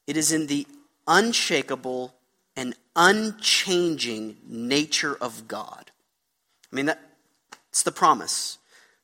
it 0.06 0.16
is 0.16 0.32
in 0.32 0.46
the 0.46 0.66
unshakable 1.06 2.14
and 2.56 2.74
unchanging 2.96 4.38
nature 4.46 5.14
of 5.20 5.46
God. 5.46 5.90
I 6.72 6.76
mean, 6.76 6.86
that's 6.86 7.82
the 7.82 7.92
promise. 7.92 8.56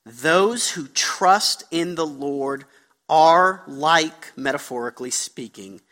Those 0.07 0.71
who 0.71 0.89
trust 0.89 1.65
in 1.71 1.95
the 1.95 2.07
Lord 2.07 2.65
are 3.11 3.63
like, 3.67 4.33
metaphorically 4.35 5.11
speaking, 5.11 5.83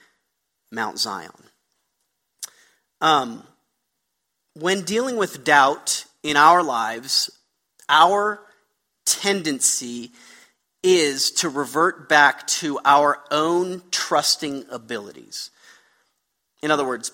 Mount 0.72 0.98
Zion. 0.98 1.30
Um, 3.02 3.42
when 4.54 4.80
dealing 4.80 5.18
with 5.18 5.44
doubt 5.44 6.06
in 6.22 6.38
our 6.38 6.62
lives, 6.62 7.30
our 7.90 8.40
tendency 9.06 10.12
is 10.82 11.30
to 11.32 11.48
revert 11.48 12.08
back 12.08 12.46
to 12.46 12.78
our 12.84 13.20
own 13.30 13.82
trusting 13.90 14.66
abilities. 14.70 15.50
In 16.62 16.70
other 16.70 16.86
words, 16.86 17.12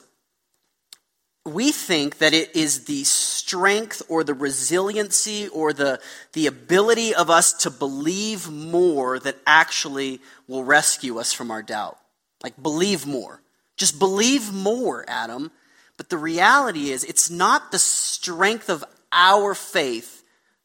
we 1.45 1.73
think 1.73 2.19
that 2.19 2.35
it 2.35 2.55
is 2.55 2.85
the 2.85 3.03
strength 3.05 4.03
or 4.09 4.23
the 4.23 4.35
resiliency 4.35 5.49
or 5.49 5.73
the, 5.73 6.01
the 6.35 6.47
ability 6.47 7.15
of 7.15 7.31
us 7.31 7.53
to 7.53 7.71
believe 7.71 8.49
more 8.51 9.19
that 9.19 9.39
actually 9.47 10.21
will 10.47 10.65
rescue 10.65 11.19
us 11.19 11.33
from 11.33 11.51
our 11.51 11.63
doubt. 11.63 11.99
Like, 12.45 12.61
believe 12.63 13.07
more. 13.07 13.43
Just 13.77 13.99
believe 13.99 14.53
more, 14.53 15.05
Adam. 15.09 15.51
But 15.97 16.11
the 16.11 16.19
reality 16.19 16.91
is, 16.91 17.05
it's 17.05 17.31
not 17.31 17.73
the 17.73 17.79
strength 17.79 18.69
of 18.69 18.85
our 19.11 19.55
faith 19.55 20.22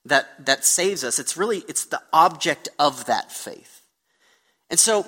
that, 0.07 0.45
that 0.45 0.65
saves 0.65 1.03
us. 1.03 1.19
It's 1.19 1.37
really, 1.37 1.63
it's 1.67 1.85
the 1.85 2.01
object 2.11 2.69
of 2.79 3.05
that 3.05 3.31
faith. 3.31 3.81
And 4.69 4.79
so, 4.79 5.05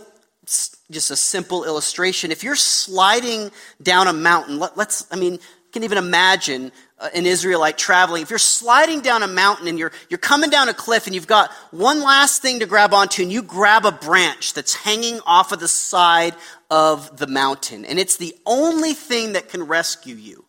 just 0.89 1.11
a 1.11 1.15
simple 1.15 1.63
illustration. 1.63 2.31
If 2.31 2.43
you're 2.43 2.55
sliding 2.55 3.51
down 3.81 4.07
a 4.07 4.13
mountain, 4.13 4.57
let, 4.57 4.77
us 4.77 5.05
I 5.11 5.15
mean, 5.15 5.39
can 5.71 5.83
even 5.83 5.99
imagine 5.99 6.71
uh, 6.97 7.09
an 7.13 7.25
Israelite 7.27 7.77
traveling. 7.77 8.23
If 8.23 8.31
you're 8.31 8.39
sliding 8.39 9.01
down 9.01 9.21
a 9.21 9.27
mountain 9.27 9.67
and 9.67 9.77
you're, 9.77 9.91
you're 10.09 10.17
coming 10.17 10.49
down 10.49 10.67
a 10.69 10.73
cliff 10.73 11.05
and 11.05 11.13
you've 11.13 11.27
got 11.27 11.51
one 11.71 12.01
last 12.01 12.41
thing 12.41 12.59
to 12.61 12.65
grab 12.65 12.93
onto 12.93 13.21
and 13.21 13.31
you 13.31 13.43
grab 13.43 13.85
a 13.85 13.91
branch 13.91 14.53
that's 14.53 14.73
hanging 14.73 15.19
off 15.27 15.51
of 15.51 15.59
the 15.59 15.67
side 15.67 16.33
of 16.71 17.17
the 17.17 17.27
mountain 17.27 17.85
and 17.85 17.99
it's 17.99 18.17
the 18.17 18.35
only 18.45 18.93
thing 18.93 19.33
that 19.33 19.49
can 19.49 19.63
rescue 19.63 20.15
you. 20.15 20.45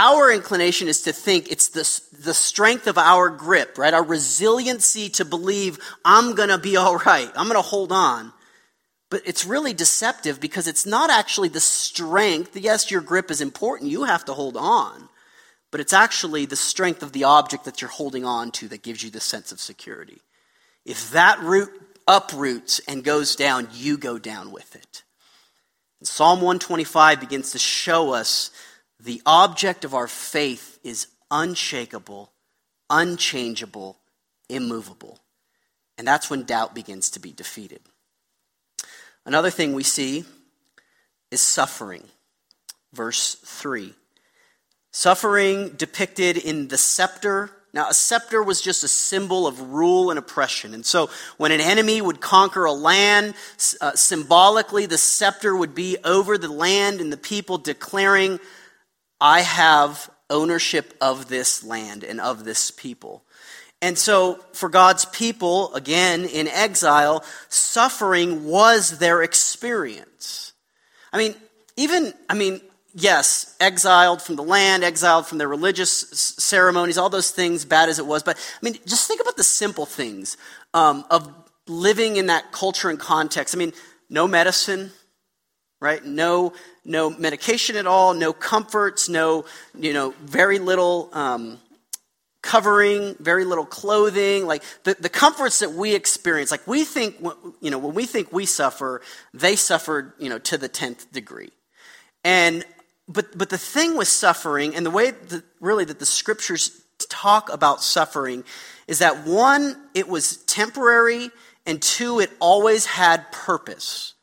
Our 0.00 0.32
inclination 0.32 0.88
is 0.88 1.02
to 1.02 1.12
think 1.12 1.52
it's 1.52 1.68
the, 1.68 2.22
the 2.24 2.32
strength 2.32 2.86
of 2.86 2.96
our 2.96 3.28
grip, 3.28 3.76
right? 3.76 3.92
Our 3.92 4.02
resiliency 4.02 5.10
to 5.10 5.26
believe 5.26 5.78
I'm 6.06 6.34
going 6.34 6.48
to 6.48 6.56
be 6.56 6.78
all 6.78 6.96
right. 6.96 7.30
I'm 7.36 7.48
going 7.48 7.62
to 7.62 7.68
hold 7.68 7.92
on. 7.92 8.32
But 9.10 9.20
it's 9.26 9.44
really 9.44 9.74
deceptive 9.74 10.40
because 10.40 10.66
it's 10.66 10.86
not 10.86 11.10
actually 11.10 11.50
the 11.50 11.60
strength. 11.60 12.56
Yes, 12.56 12.90
your 12.90 13.02
grip 13.02 13.30
is 13.30 13.42
important. 13.42 13.90
You 13.90 14.04
have 14.04 14.24
to 14.24 14.32
hold 14.32 14.56
on. 14.56 15.10
But 15.70 15.80
it's 15.80 15.92
actually 15.92 16.46
the 16.46 16.56
strength 16.56 17.02
of 17.02 17.12
the 17.12 17.24
object 17.24 17.66
that 17.66 17.82
you're 17.82 17.90
holding 17.90 18.24
on 18.24 18.52
to 18.52 18.68
that 18.68 18.82
gives 18.82 19.02
you 19.02 19.10
the 19.10 19.20
sense 19.20 19.52
of 19.52 19.60
security. 19.60 20.22
If 20.86 21.10
that 21.10 21.40
root 21.40 21.68
uproots 22.08 22.80
and 22.88 23.04
goes 23.04 23.36
down, 23.36 23.68
you 23.74 23.98
go 23.98 24.18
down 24.18 24.50
with 24.50 24.74
it. 24.74 25.02
And 26.00 26.08
Psalm 26.08 26.38
125 26.38 27.20
begins 27.20 27.52
to 27.52 27.58
show 27.58 28.14
us 28.14 28.50
the 29.02 29.22
object 29.24 29.84
of 29.84 29.94
our 29.94 30.08
faith 30.08 30.78
is 30.84 31.06
unshakable, 31.30 32.32
unchangeable, 32.88 33.98
immovable. 34.48 35.18
And 35.96 36.06
that's 36.06 36.30
when 36.30 36.44
doubt 36.44 36.74
begins 36.74 37.10
to 37.10 37.20
be 37.20 37.32
defeated. 37.32 37.80
Another 39.24 39.50
thing 39.50 39.74
we 39.74 39.82
see 39.82 40.24
is 41.30 41.40
suffering. 41.40 42.04
Verse 42.92 43.34
3. 43.34 43.94
Suffering 44.92 45.70
depicted 45.70 46.36
in 46.36 46.68
the 46.68 46.78
scepter. 46.78 47.50
Now, 47.72 47.88
a 47.88 47.94
scepter 47.94 48.42
was 48.42 48.60
just 48.60 48.82
a 48.82 48.88
symbol 48.88 49.46
of 49.46 49.60
rule 49.60 50.10
and 50.10 50.18
oppression. 50.18 50.74
And 50.74 50.84
so, 50.84 51.08
when 51.36 51.52
an 51.52 51.60
enemy 51.60 52.02
would 52.02 52.20
conquer 52.20 52.64
a 52.64 52.72
land, 52.72 53.34
uh, 53.80 53.92
symbolically, 53.92 54.86
the 54.86 54.98
scepter 54.98 55.54
would 55.54 55.74
be 55.74 55.96
over 56.02 56.36
the 56.36 56.50
land 56.50 57.00
and 57.00 57.12
the 57.12 57.16
people 57.16 57.58
declaring, 57.58 58.40
I 59.20 59.40
have 59.40 60.10
ownership 60.28 60.94
of 61.00 61.28
this 61.28 61.62
land 61.64 62.04
and 62.04 62.20
of 62.20 62.44
this 62.44 62.70
people. 62.70 63.24
And 63.82 63.96
so, 63.96 64.44
for 64.52 64.68
God's 64.68 65.06
people, 65.06 65.74
again, 65.74 66.26
in 66.26 66.48
exile, 66.48 67.24
suffering 67.48 68.44
was 68.44 68.98
their 68.98 69.22
experience. 69.22 70.52
I 71.12 71.18
mean, 71.18 71.34
even, 71.76 72.12
I 72.28 72.34
mean, 72.34 72.60
yes, 72.94 73.56
exiled 73.58 74.20
from 74.20 74.36
the 74.36 74.42
land, 74.42 74.84
exiled 74.84 75.26
from 75.26 75.38
their 75.38 75.48
religious 75.48 75.90
ceremonies, 75.90 76.98
all 76.98 77.08
those 77.08 77.30
things, 77.30 77.64
bad 77.64 77.88
as 77.88 77.98
it 77.98 78.06
was. 78.06 78.22
But, 78.22 78.36
I 78.36 78.64
mean, 78.64 78.78
just 78.86 79.08
think 79.08 79.20
about 79.20 79.38
the 79.38 79.44
simple 79.44 79.86
things 79.86 80.36
um, 80.74 81.04
of 81.10 81.32
living 81.66 82.16
in 82.16 82.26
that 82.26 82.52
culture 82.52 82.90
and 82.90 82.98
context. 82.98 83.54
I 83.54 83.58
mean, 83.58 83.72
no 84.10 84.28
medicine, 84.28 84.92
right? 85.80 86.04
No, 86.04 86.52
no 86.84 87.10
medication 87.10 87.76
at 87.76 87.86
all, 87.86 88.14
no 88.14 88.32
comforts, 88.32 89.08
no, 89.08 89.46
you 89.74 89.92
know, 89.92 90.14
very 90.22 90.58
little 90.58 91.08
um, 91.12 91.58
covering, 92.42 93.16
very 93.18 93.44
little 93.44 93.64
clothing. 93.64 94.46
Like 94.46 94.62
the, 94.84 94.94
the 94.94 95.08
comforts 95.08 95.58
that 95.60 95.72
we 95.72 95.94
experience, 95.94 96.50
like 96.50 96.66
we 96.66 96.84
think, 96.84 97.16
you 97.60 97.70
know, 97.70 97.78
when 97.78 97.94
we 97.94 98.04
think 98.06 98.32
we 98.32 98.46
suffer, 98.46 99.00
they 99.32 99.56
suffered, 99.56 100.12
you 100.18 100.28
know, 100.28 100.38
to 100.40 100.58
the 100.58 100.68
10th 100.68 101.10
degree. 101.12 101.50
And, 102.24 102.64
but, 103.08 103.36
but 103.36 103.48
the 103.48 103.58
thing 103.58 103.96
with 103.96 104.08
suffering 104.08 104.76
and 104.76 104.84
the 104.84 104.90
way 104.90 105.10
that 105.10 105.42
really 105.60 105.86
that 105.86 105.98
the 105.98 106.06
scriptures 106.06 106.82
talk 107.08 107.50
about 107.50 107.82
suffering 107.82 108.44
is 108.86 108.98
that 108.98 109.26
one, 109.26 109.76
it 109.94 110.06
was 110.08 110.38
temporary, 110.44 111.30
and 111.66 111.80
two, 111.80 112.20
it 112.20 112.30
always 112.40 112.84
had 112.84 113.30
purpose 113.32 114.14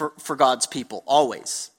for, 0.00 0.14
for 0.16 0.34
God's 0.34 0.66
people, 0.66 1.04
always. 1.06 1.70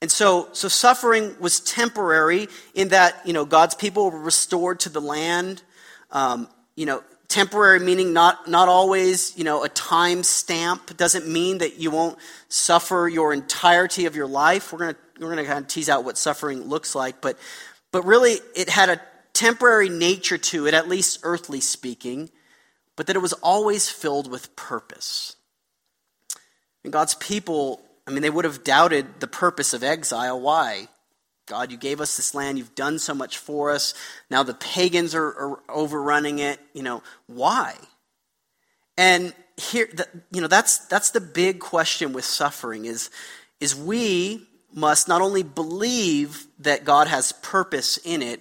And 0.00 0.10
so, 0.10 0.48
so 0.50 0.66
suffering 0.66 1.36
was 1.38 1.60
temporary 1.60 2.48
in 2.74 2.88
that, 2.88 3.22
you 3.24 3.32
know, 3.32 3.44
God's 3.44 3.76
people 3.76 4.10
were 4.10 4.18
restored 4.18 4.80
to 4.80 4.88
the 4.88 5.00
land. 5.00 5.62
Um, 6.10 6.48
you 6.74 6.86
know, 6.86 7.04
temporary 7.28 7.78
meaning 7.78 8.12
not, 8.12 8.48
not 8.48 8.68
always, 8.68 9.38
you 9.38 9.44
know, 9.44 9.62
a 9.62 9.68
time 9.68 10.24
stamp. 10.24 10.96
doesn't 10.96 11.28
mean 11.28 11.58
that 11.58 11.78
you 11.78 11.92
won't 11.92 12.18
suffer 12.48 13.08
your 13.08 13.32
entirety 13.32 14.06
of 14.06 14.16
your 14.16 14.26
life. 14.26 14.72
We're 14.72 14.80
going 14.80 14.94
to 14.94 15.00
we're 15.20 15.32
going 15.32 15.44
to 15.44 15.44
kind 15.44 15.60
of 15.60 15.68
tease 15.68 15.88
out 15.88 16.02
what 16.02 16.18
suffering 16.18 16.62
looks 16.62 16.96
like, 16.96 17.20
but, 17.20 17.38
but 17.92 18.04
really 18.04 18.38
it 18.56 18.68
had 18.68 18.88
a 18.88 19.00
temporary 19.34 19.88
nature 19.88 20.38
to 20.38 20.66
it, 20.66 20.74
at 20.74 20.88
least 20.88 21.20
earthly 21.22 21.60
speaking, 21.60 22.28
but 22.96 23.06
that 23.06 23.14
it 23.14 23.20
was 23.20 23.34
always 23.34 23.88
filled 23.88 24.28
with 24.28 24.56
purpose. 24.56 25.36
And 26.84 26.92
God's 26.92 27.14
people, 27.14 27.80
I 28.06 28.10
mean, 28.10 28.22
they 28.22 28.30
would 28.30 28.44
have 28.44 28.64
doubted 28.64 29.20
the 29.20 29.26
purpose 29.26 29.74
of 29.74 29.82
exile. 29.82 30.40
Why? 30.40 30.88
God, 31.46 31.70
you 31.70 31.76
gave 31.76 32.00
us 32.00 32.16
this 32.16 32.34
land. 32.34 32.58
You've 32.58 32.74
done 32.74 32.98
so 32.98 33.14
much 33.14 33.38
for 33.38 33.70
us. 33.70 33.94
Now 34.30 34.42
the 34.42 34.54
pagans 34.54 35.14
are, 35.14 35.26
are 35.26 35.60
overrunning 35.68 36.38
it. 36.38 36.60
You 36.72 36.82
know, 36.82 37.02
why? 37.26 37.76
And 38.96 39.34
here, 39.56 39.88
the, 39.92 40.06
you 40.30 40.40
know, 40.40 40.48
that's, 40.48 40.78
that's 40.86 41.10
the 41.10 41.20
big 41.20 41.60
question 41.60 42.12
with 42.12 42.24
suffering 42.24 42.84
is, 42.84 43.10
is 43.60 43.74
we 43.74 44.46
must 44.72 45.08
not 45.08 45.20
only 45.20 45.42
believe 45.42 46.46
that 46.58 46.84
God 46.84 47.08
has 47.08 47.32
purpose 47.32 47.98
in 47.98 48.22
it, 48.22 48.40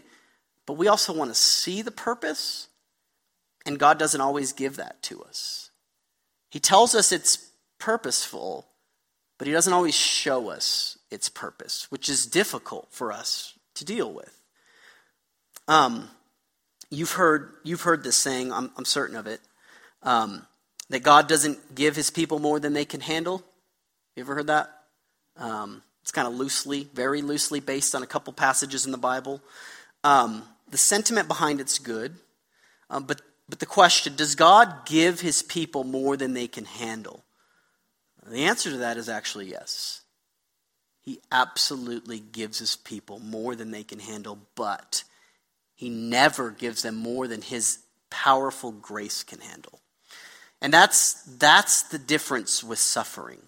but 0.65 0.73
we 0.73 0.87
also 0.87 1.13
want 1.13 1.31
to 1.31 1.35
see 1.35 1.81
the 1.81 1.91
purpose, 1.91 2.67
and 3.65 3.77
God 3.77 3.99
doesn't 3.99 4.21
always 4.21 4.53
give 4.53 4.77
that 4.77 5.01
to 5.03 5.21
us. 5.23 5.71
He 6.49 6.59
tells 6.59 6.95
us 6.95 7.11
it's 7.11 7.50
purposeful, 7.81 8.67
but 9.37 9.47
He 9.47 9.53
doesn't 9.53 9.73
always 9.73 9.95
show 9.95 10.49
us 10.49 10.97
its 11.09 11.27
purpose, 11.27 11.87
which 11.89 12.07
is 12.07 12.25
difficult 12.25 12.87
for 12.91 13.11
us 13.11 13.53
to 13.75 13.83
deal 13.83 14.11
with. 14.11 14.39
Um, 15.67 16.09
you've 16.89 17.13
heard 17.13 17.53
you've 17.63 17.81
heard 17.81 18.03
this 18.03 18.15
saying. 18.15 18.53
I'm, 18.53 18.71
I'm 18.77 18.85
certain 18.85 19.17
of 19.17 19.27
it. 19.27 19.41
Um, 20.03 20.45
that 20.89 21.03
God 21.03 21.27
doesn't 21.27 21.75
give 21.75 21.95
His 21.95 22.09
people 22.09 22.39
more 22.39 22.59
than 22.59 22.73
they 22.73 22.85
can 22.85 23.01
handle. 23.01 23.43
You 24.15 24.23
ever 24.23 24.35
heard 24.35 24.47
that? 24.47 24.69
Um, 25.37 25.81
it's 26.01 26.11
kind 26.11 26.27
of 26.27 26.33
loosely, 26.33 26.87
very 26.93 27.21
loosely 27.21 27.59
based 27.59 27.95
on 27.95 28.03
a 28.03 28.07
couple 28.07 28.33
passages 28.33 28.85
in 28.85 28.91
the 28.91 28.97
Bible. 28.97 29.41
Um, 30.03 30.43
the 30.69 30.77
sentiment 30.77 31.27
behind 31.27 31.59
it's 31.59 31.79
good, 31.79 32.15
um, 32.89 33.03
but, 33.03 33.21
but 33.47 33.59
the 33.59 33.65
question 33.65 34.15
does 34.15 34.35
God 34.35 34.85
give 34.85 35.21
his 35.21 35.43
people 35.43 35.83
more 35.83 36.17
than 36.17 36.33
they 36.33 36.47
can 36.47 36.65
handle? 36.65 37.23
The 38.27 38.43
answer 38.43 38.69
to 38.71 38.77
that 38.77 38.97
is 38.97 39.09
actually 39.09 39.49
yes. 39.49 40.01
He 41.01 41.19
absolutely 41.31 42.19
gives 42.19 42.59
his 42.59 42.75
people 42.75 43.19
more 43.19 43.55
than 43.55 43.71
they 43.71 43.83
can 43.83 43.99
handle, 43.99 44.37
but 44.55 45.03
he 45.75 45.89
never 45.89 46.51
gives 46.51 46.83
them 46.83 46.95
more 46.95 47.27
than 47.27 47.41
his 47.41 47.79
powerful 48.11 48.71
grace 48.71 49.23
can 49.23 49.39
handle. 49.39 49.79
And 50.61 50.71
that's, 50.71 51.23
that's 51.23 51.83
the 51.83 51.97
difference 51.97 52.63
with 52.63 52.77
suffering. 52.77 53.39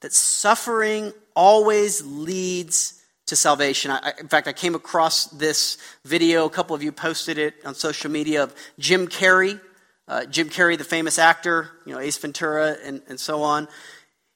That 0.00 0.12
suffering 0.12 1.14
always 1.34 2.04
leads 2.04 3.00
to 3.26 3.36
salvation. 3.36 3.90
I, 3.90 4.12
in 4.18 4.28
fact, 4.28 4.46
I 4.46 4.52
came 4.52 4.74
across 4.74 5.26
this 5.26 5.78
video. 6.04 6.44
A 6.44 6.50
couple 6.50 6.76
of 6.76 6.82
you 6.82 6.92
posted 6.92 7.38
it 7.38 7.54
on 7.64 7.74
social 7.74 8.10
media 8.10 8.42
of 8.42 8.54
Jim 8.78 9.08
Carrey. 9.08 9.60
Uh, 10.08 10.24
Jim 10.24 10.48
Carrey, 10.48 10.76
the 10.76 10.84
famous 10.84 11.18
actor, 11.18 11.70
you 11.86 11.94
know, 11.94 12.00
Ace 12.00 12.18
Ventura, 12.18 12.76
and, 12.84 13.00
and 13.08 13.20
so 13.20 13.42
on. 13.42 13.68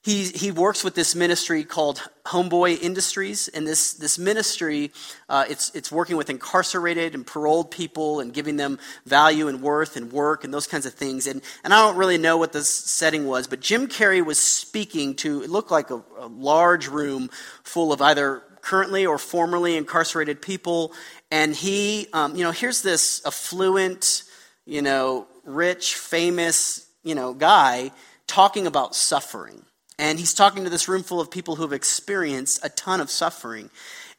He, 0.05 0.25
he 0.27 0.51
works 0.51 0.85
with 0.85 0.95
this 0.95 1.15
ministry 1.15 1.65
called 1.65 2.03
Homeboy 2.27 2.83
Industries, 2.83 3.49
and 3.49 3.67
this, 3.67 3.95
this 3.95 4.19
ministry, 4.19 4.93
uh, 5.31 5.47
it's, 5.49 5.75
it's 5.75 5.91
working 5.91 6.19
with 6.19 6.29
incarcerated 6.29 7.15
and 7.15 7.27
paroled 7.27 7.71
people 7.71 8.21
and 8.21 8.31
giving 8.31 8.57
them 8.57 8.79
value 9.07 9.49
and 9.49 9.63
worth 9.63 9.97
and 9.97 10.13
work 10.13 10.45
and 10.45 10.53
those 10.53 10.67
kinds 10.67 10.85
of 10.85 10.93
things. 10.93 11.27
And, 11.27 11.41
and 11.65 11.73
I 11.73 11.81
don't 11.81 11.97
really 11.97 12.19
know 12.19 12.37
what 12.37 12.53
the 12.53 12.63
setting 12.63 13.27
was, 13.27 13.47
but 13.47 13.61
Jim 13.61 13.89
Carrey 13.89 14.23
was 14.23 14.39
speaking 14.39 15.15
to, 15.17 15.43
it 15.43 15.49
looked 15.49 15.71
like 15.71 15.89
a, 15.91 16.03
a 16.19 16.27
large 16.27 16.87
room 16.87 17.31
full 17.63 17.91
of 17.91 18.03
either 18.03 18.43
currently 18.61 19.07
or 19.07 19.17
formerly 19.17 19.75
incarcerated 19.75 20.43
people. 20.43 20.93
And 21.31 21.57
he, 21.57 22.09
um, 22.13 22.37
you 22.37 22.45
know, 22.45 22.51
here's 22.51 22.83
this 22.83 23.25
affluent, 23.25 24.25
you 24.67 24.83
know, 24.83 25.29
rich, 25.45 25.95
famous, 25.95 26.87
you 27.03 27.15
know, 27.15 27.33
guy 27.33 27.91
talking 28.27 28.67
about 28.67 28.95
suffering 28.95 29.65
and 29.99 30.19
he's 30.19 30.35
talking 30.35 30.65
to 30.65 30.71
this 30.71 30.89
room 30.89 31.03
full 31.03 31.21
of 31.21 31.31
people 31.31 31.57
who 31.57 31.63
have 31.63 31.73
experienced 31.73 32.65
a 32.65 32.69
ton 32.69 33.01
of 33.01 33.11
suffering. 33.11 33.71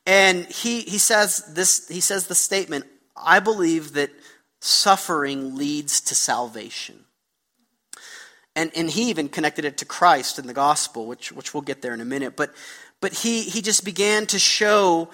And 0.06 0.46
he, 0.46 0.82
he, 0.82 0.98
says 0.98 1.44
this, 1.54 1.88
he 1.88 2.00
says 2.00 2.28
the 2.28 2.36
statement 2.36 2.86
I 3.18 3.40
believe 3.40 3.94
that 3.94 4.12
suffering 4.62 5.56
leads 5.56 6.02
to 6.02 6.16
salvation. 6.16 7.06
And, 8.56 8.72
and 8.76 8.90
he 8.90 9.10
even 9.10 9.28
connected 9.28 9.66
it 9.66 9.78
to 9.78 9.86
Christ 9.86 10.40
in 10.40 10.48
the 10.48 10.54
gospel, 10.54 11.08
which, 11.08 11.32
which 11.32 11.54
we'll 11.54 11.62
get 11.62 11.82
there 11.82 11.94
in 11.94 12.02
a 12.02 12.06
minute. 12.06 12.36
But, 12.38 12.54
but 13.02 13.14
he, 13.14 13.42
he 13.42 13.62
just 13.62 13.84
began 13.84 14.26
to 14.28 14.40
show 14.40 15.10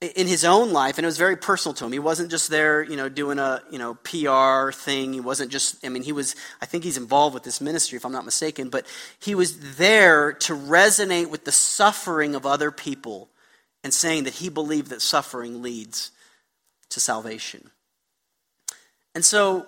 in 0.00 0.26
his 0.26 0.44
own 0.44 0.72
life, 0.72 0.98
and 0.98 1.04
it 1.04 1.08
was 1.08 1.16
very 1.16 1.36
personal 1.36 1.74
to 1.74 1.86
him. 1.86 1.92
He 1.92 1.98
wasn't 1.98 2.30
just 2.30 2.50
there, 2.50 2.82
you 2.82 2.96
know, 2.96 3.08
doing 3.08 3.38
a 3.38 3.62
you 3.70 3.78
know 3.78 3.94
PR 3.94 4.70
thing. 4.70 5.14
He 5.14 5.20
wasn't 5.20 5.50
just. 5.50 5.84
I 5.84 5.88
mean, 5.88 6.02
he 6.02 6.12
was. 6.12 6.36
I 6.60 6.66
think 6.66 6.84
he's 6.84 6.98
involved 6.98 7.32
with 7.32 7.44
this 7.44 7.60
ministry, 7.60 7.96
if 7.96 8.04
I'm 8.04 8.12
not 8.12 8.26
mistaken. 8.26 8.68
But 8.68 8.86
he 9.18 9.34
was 9.34 9.76
there 9.76 10.34
to 10.34 10.54
resonate 10.54 11.30
with 11.30 11.44
the 11.44 11.52
suffering 11.52 12.34
of 12.34 12.44
other 12.44 12.70
people, 12.70 13.30
and 13.82 13.92
saying 13.92 14.24
that 14.24 14.34
he 14.34 14.50
believed 14.50 14.90
that 14.90 15.00
suffering 15.00 15.62
leads 15.62 16.10
to 16.90 17.00
salvation. 17.00 17.70
And 19.14 19.24
so, 19.24 19.66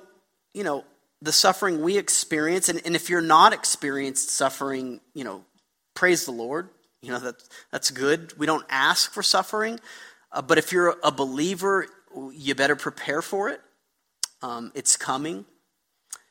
you 0.53 0.63
know, 0.63 0.85
the 1.23 1.33
suffering 1.33 1.83
we 1.83 1.97
experience, 1.97 2.69
and, 2.69 2.83
and 2.85 2.95
if 2.95 3.09
you're 3.09 3.23
not 3.23 3.55
experienced 3.55 4.29
suffering, 4.29 5.01
you 5.15 5.25
know, 5.25 5.45
praise 5.95 6.27
the 6.27 6.33
Lord. 6.33 6.69
You 7.01 7.13
know 7.13 7.19
that 7.21 7.37
that's 7.71 7.91
good. 7.91 8.37
We 8.37 8.45
don't 8.45 8.67
ask 8.69 9.13
for 9.13 9.23
suffering. 9.23 9.79
Uh, 10.33 10.43
but 10.43 10.59
if 10.59 10.73
you're 10.73 10.97
a 11.03 11.11
believer, 11.11 11.87
you 12.33 12.55
better 12.55 12.77
prepare 12.77 13.23
for 13.23 13.49
it. 13.49 13.61
Um, 14.43 14.73
it's 14.75 14.97
coming. 14.97 15.45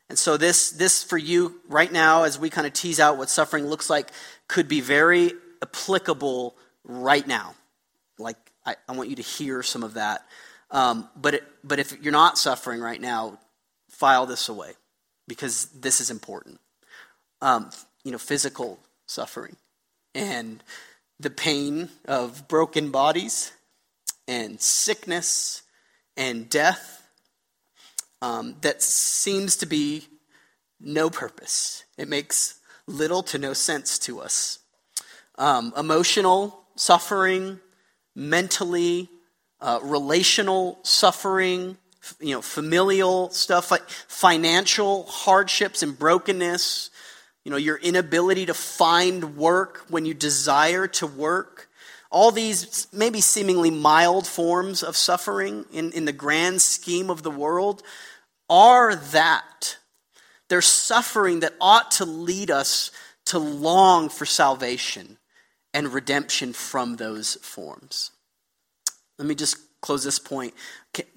And 0.09 0.17
so, 0.17 0.37
this, 0.37 0.71
this 0.71 1.03
for 1.03 1.17
you 1.17 1.59
right 1.67 1.91
now, 1.91 2.23
as 2.23 2.39
we 2.39 2.49
kind 2.49 2.65
of 2.65 2.73
tease 2.73 2.99
out 2.99 3.17
what 3.17 3.29
suffering 3.29 3.65
looks 3.67 3.89
like, 3.89 4.09
could 4.47 4.67
be 4.67 4.79
very 4.79 5.33
applicable 5.61 6.55
right 6.83 7.27
now. 7.27 7.55
Like, 8.17 8.37
I, 8.65 8.75
I 8.87 8.93
want 8.93 9.09
you 9.09 9.17
to 9.17 9.21
hear 9.21 9.61
some 9.63 9.83
of 9.83 9.95
that. 9.95 10.25
Um, 10.71 11.09
but, 11.15 11.35
it, 11.35 11.43
but 11.63 11.79
if 11.79 12.01
you're 12.01 12.13
not 12.13 12.37
suffering 12.37 12.79
right 12.79 13.01
now, 13.01 13.39
file 13.89 14.25
this 14.25 14.47
away 14.49 14.71
because 15.27 15.65
this 15.67 15.99
is 15.99 16.09
important. 16.09 16.59
Um, 17.41 17.69
you 18.03 18.11
know, 18.11 18.17
physical 18.17 18.79
suffering 19.05 19.57
and 20.15 20.63
the 21.19 21.29
pain 21.29 21.89
of 22.05 22.47
broken 22.47 22.91
bodies 22.91 23.51
and 24.27 24.59
sickness 24.59 25.63
and 26.15 26.49
death 26.49 27.07
um, 28.21 28.55
that 28.61 28.81
seems 28.81 29.57
to 29.57 29.65
be 29.65 30.07
no 30.79 31.09
purpose. 31.09 31.85
It 31.97 32.07
makes 32.07 32.59
little 32.87 33.23
to 33.23 33.37
no 33.37 33.53
sense 33.53 33.99
to 33.99 34.19
us. 34.19 34.59
Um, 35.37 35.73
emotional 35.77 36.63
suffering, 36.75 37.59
mentally, 38.15 39.09
uh, 39.59 39.79
relational 39.83 40.79
suffering, 40.83 41.77
you 42.19 42.33
know, 42.33 42.41
familial 42.41 43.29
stuff, 43.31 43.71
like 43.71 43.87
financial 43.89 45.03
hardships 45.03 45.83
and 45.83 45.97
brokenness, 45.97 46.89
you 47.43 47.51
know, 47.51 47.57
your 47.57 47.77
inability 47.77 48.45
to 48.45 48.53
find 48.53 49.37
work 49.37 49.85
when 49.89 50.05
you 50.05 50.13
desire 50.13 50.87
to 50.87 51.07
work, 51.07 51.66
all 52.09 52.31
these 52.31 52.87
maybe 52.91 53.21
seemingly 53.21 53.71
mild 53.71 54.25
forms 54.27 54.83
of 54.83 54.95
suffering 54.95 55.65
in, 55.71 55.91
in 55.91 56.05
the 56.05 56.13
grand 56.13 56.61
scheme 56.61 57.09
of 57.09 57.23
the 57.23 57.31
world 57.31 57.83
are 58.49 58.95
that 58.95 59.77
They're 60.49 60.61
suffering 60.61 61.41
that 61.41 61.53
ought 61.59 61.91
to 61.91 62.05
lead 62.05 62.51
us 62.51 62.91
to 63.25 63.39
long 63.39 64.09
for 64.09 64.25
salvation 64.25 65.17
and 65.73 65.93
redemption 65.93 66.53
from 66.53 66.95
those 66.95 67.35
forms. 67.35 68.11
Let 69.19 69.27
me 69.27 69.35
just 69.35 69.57
close 69.81 70.03
this 70.03 70.19
point. 70.19 70.53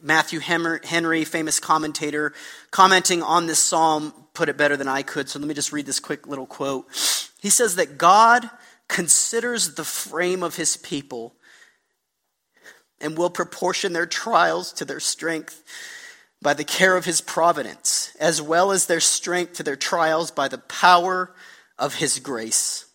Matthew 0.03 0.40
Henry, 0.40 1.24
famous 1.24 1.61
commentator, 1.61 2.33
commenting 2.70 3.22
on 3.22 3.46
this 3.46 3.59
psalm, 3.59 4.12
put 4.35 4.48
it 4.48 4.57
better 4.57 4.76
than 4.76 4.88
I 4.88 5.03
could. 5.03 5.29
So 5.29 5.38
let 5.38 5.48
me 5.48 5.55
just 5.55 5.72
read 5.72 5.87
this 5.87 6.00
quick 6.00 6.26
little 6.26 6.46
quote. 6.46 6.87
He 7.40 7.50
says 7.50 7.76
that 7.76 7.96
God 7.96 8.50
considers 8.90 9.76
the 9.76 9.85
frame 9.85 10.42
of 10.42 10.57
his 10.57 10.76
people 10.76 11.37
and 13.00 13.16
will 13.16 13.31
proportion 13.31 13.92
their 13.92 14.05
trials 14.05 14.72
to 14.72 14.85
their 14.85 15.00
strength 15.00 15.62
by 16.42 16.55
the 16.55 16.64
care 16.64 16.96
of 16.96 17.05
his 17.05 17.20
providence, 17.20 18.14
as 18.18 18.42
well 18.42 18.72
as 18.72 18.87
their 18.87 19.00
strength 19.00 19.55
to 19.55 19.62
their 19.62 19.76
trials 19.76 20.33
by 20.33 20.48
the 20.48 20.59
power 20.59 21.33
of 21.79 21.94
his 21.94 22.18
grace. 22.18 22.87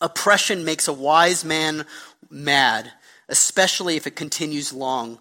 Oppression 0.00 0.64
makes 0.64 0.88
a 0.88 0.92
wise 0.92 1.44
man 1.44 1.84
mad, 2.30 2.90
especially 3.28 3.96
if 3.96 4.06
it 4.06 4.16
continues 4.16 4.72
long. 4.72 5.18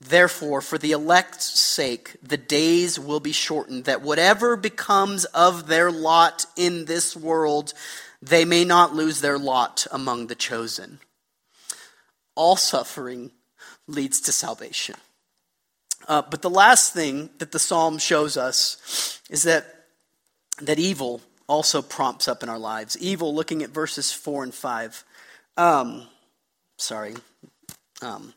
Therefore, 0.00 0.60
for 0.60 0.78
the 0.78 0.92
elect's 0.92 1.58
sake, 1.58 2.16
the 2.22 2.36
days 2.36 2.98
will 2.98 3.20
be 3.20 3.32
shortened, 3.32 3.84
that 3.84 4.02
whatever 4.02 4.56
becomes 4.56 5.26
of 5.26 5.68
their 5.68 5.92
lot 5.92 6.46
in 6.56 6.86
this 6.86 7.16
world, 7.16 7.72
they 8.20 8.44
may 8.44 8.64
not 8.64 8.94
lose 8.94 9.20
their 9.20 9.38
lot 9.38 9.86
among 9.92 10.26
the 10.26 10.34
chosen. 10.34 10.98
All 12.34 12.56
suffering 12.56 13.30
leads 13.86 14.20
to 14.22 14.32
salvation. 14.32 14.96
Uh, 16.06 16.22
but 16.22 16.42
the 16.42 16.50
last 16.50 16.92
thing 16.92 17.30
that 17.38 17.52
the 17.52 17.58
psalm 17.58 17.98
shows 17.98 18.36
us 18.36 19.20
is 19.30 19.42
that, 19.42 19.86
that 20.60 20.78
evil 20.78 21.20
also 21.46 21.82
prompts 21.82 22.28
up 22.28 22.42
in 22.42 22.48
our 22.48 22.58
lives. 22.58 22.96
Evil, 22.98 23.34
looking 23.34 23.62
at 23.62 23.70
verses 23.70 24.12
4 24.12 24.44
and 24.44 24.54
5. 24.54 25.04
Um, 25.56 26.06
sorry. 26.76 27.14
Um, 28.00 28.32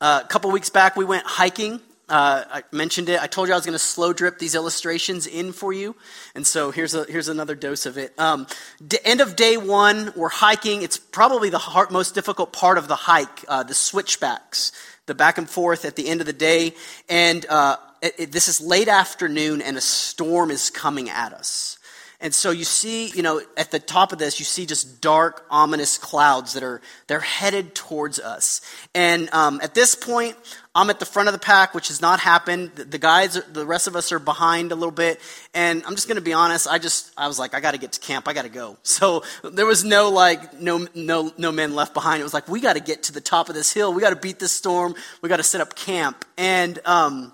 uh, 0.00 0.22
a 0.24 0.28
couple 0.28 0.50
weeks 0.50 0.70
back, 0.70 0.96
we 0.96 1.04
went 1.04 1.26
hiking. 1.26 1.80
Uh, 2.08 2.44
I 2.50 2.62
mentioned 2.72 3.08
it. 3.10 3.20
I 3.20 3.26
told 3.26 3.48
you 3.48 3.54
I 3.54 3.56
was 3.56 3.66
going 3.66 3.74
to 3.74 3.78
slow 3.78 4.12
drip 4.14 4.38
these 4.38 4.54
illustrations 4.54 5.26
in 5.26 5.52
for 5.52 5.72
you, 5.72 5.94
and 6.34 6.46
so 6.46 6.70
here's 6.70 6.94
a, 6.94 7.04
here's 7.04 7.28
another 7.28 7.54
dose 7.54 7.84
of 7.84 7.98
it. 7.98 8.18
Um, 8.18 8.46
d- 8.86 8.98
end 9.04 9.20
of 9.20 9.36
day 9.36 9.58
one, 9.58 10.12
we're 10.16 10.28
hiking. 10.30 10.82
It's 10.82 10.96
probably 10.96 11.50
the 11.50 11.58
hard, 11.58 11.90
most 11.90 12.14
difficult 12.14 12.52
part 12.52 12.78
of 12.78 12.88
the 12.88 12.96
hike, 12.96 13.44
uh, 13.46 13.62
the 13.62 13.74
switchbacks, 13.74 14.72
the 15.06 15.14
back 15.14 15.36
and 15.38 15.48
forth 15.48 15.84
at 15.84 15.96
the 15.96 16.08
end 16.08 16.20
of 16.20 16.26
the 16.26 16.32
day. 16.32 16.74
And 17.10 17.44
uh, 17.46 17.76
it, 18.00 18.14
it, 18.18 18.32
this 18.32 18.48
is 18.48 18.60
late 18.60 18.88
afternoon, 18.88 19.60
and 19.60 19.76
a 19.76 19.82
storm 19.82 20.50
is 20.50 20.70
coming 20.70 21.10
at 21.10 21.32
us. 21.32 21.77
And 22.20 22.34
so 22.34 22.50
you 22.50 22.64
see, 22.64 23.06
you 23.10 23.22
know, 23.22 23.40
at 23.56 23.70
the 23.70 23.78
top 23.78 24.12
of 24.12 24.18
this, 24.18 24.40
you 24.40 24.44
see 24.44 24.66
just 24.66 25.00
dark, 25.00 25.46
ominous 25.50 25.98
clouds 25.98 26.54
that 26.54 26.64
are 26.64 26.80
they're 27.06 27.20
headed 27.20 27.76
towards 27.76 28.18
us. 28.18 28.60
And 28.92 29.32
um, 29.32 29.60
at 29.62 29.74
this 29.74 29.94
point, 29.94 30.36
I'm 30.74 30.90
at 30.90 30.98
the 30.98 31.06
front 31.06 31.28
of 31.28 31.32
the 31.32 31.38
pack, 31.38 31.74
which 31.74 31.88
has 31.88 32.00
not 32.00 32.18
happened. 32.18 32.74
The 32.74 32.98
guys, 32.98 33.34
the 33.34 33.64
rest 33.64 33.86
of 33.86 33.94
us 33.94 34.10
are 34.10 34.18
behind 34.18 34.72
a 34.72 34.74
little 34.74 34.90
bit. 34.90 35.20
And 35.54 35.84
I'm 35.86 35.94
just 35.94 36.08
going 36.08 36.16
to 36.16 36.22
be 36.22 36.32
honest. 36.32 36.66
I 36.66 36.78
just, 36.78 37.12
I 37.16 37.28
was 37.28 37.38
like, 37.38 37.54
I 37.54 37.60
got 37.60 37.72
to 37.72 37.78
get 37.78 37.92
to 37.92 38.00
camp. 38.00 38.26
I 38.26 38.32
got 38.32 38.42
to 38.42 38.48
go. 38.48 38.76
So 38.98 39.22
there 39.44 39.66
was 39.66 39.84
no 39.84 40.10
like, 40.10 40.60
no, 40.60 40.88
no, 40.92 41.32
no 41.38 41.52
men 41.52 41.76
left 41.76 41.94
behind. 41.94 42.20
It 42.20 42.24
was 42.24 42.34
like, 42.34 42.48
we 42.48 42.60
got 42.60 42.74
to 42.74 42.82
get 42.82 43.04
to 43.04 43.12
the 43.12 43.20
top 43.20 43.48
of 43.48 43.54
this 43.54 43.72
hill. 43.72 43.94
We 43.94 44.00
got 44.00 44.10
to 44.10 44.16
beat 44.16 44.40
this 44.40 44.50
storm. 44.50 44.96
We 45.22 45.28
got 45.28 45.36
to 45.36 45.44
set 45.44 45.60
up 45.60 45.76
camp. 45.76 46.24
And, 46.36 46.80
um, 46.84 47.32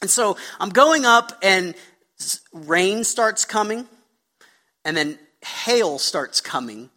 and 0.00 0.08
so 0.08 0.36
I'm 0.60 0.70
going 0.70 1.04
up 1.04 1.32
and 1.42 1.74
rain 2.52 3.02
starts 3.02 3.44
coming 3.44 3.88
and 4.84 4.96
then 4.96 5.18
hail 5.44 5.98
starts 5.98 6.40
coming, 6.40 6.90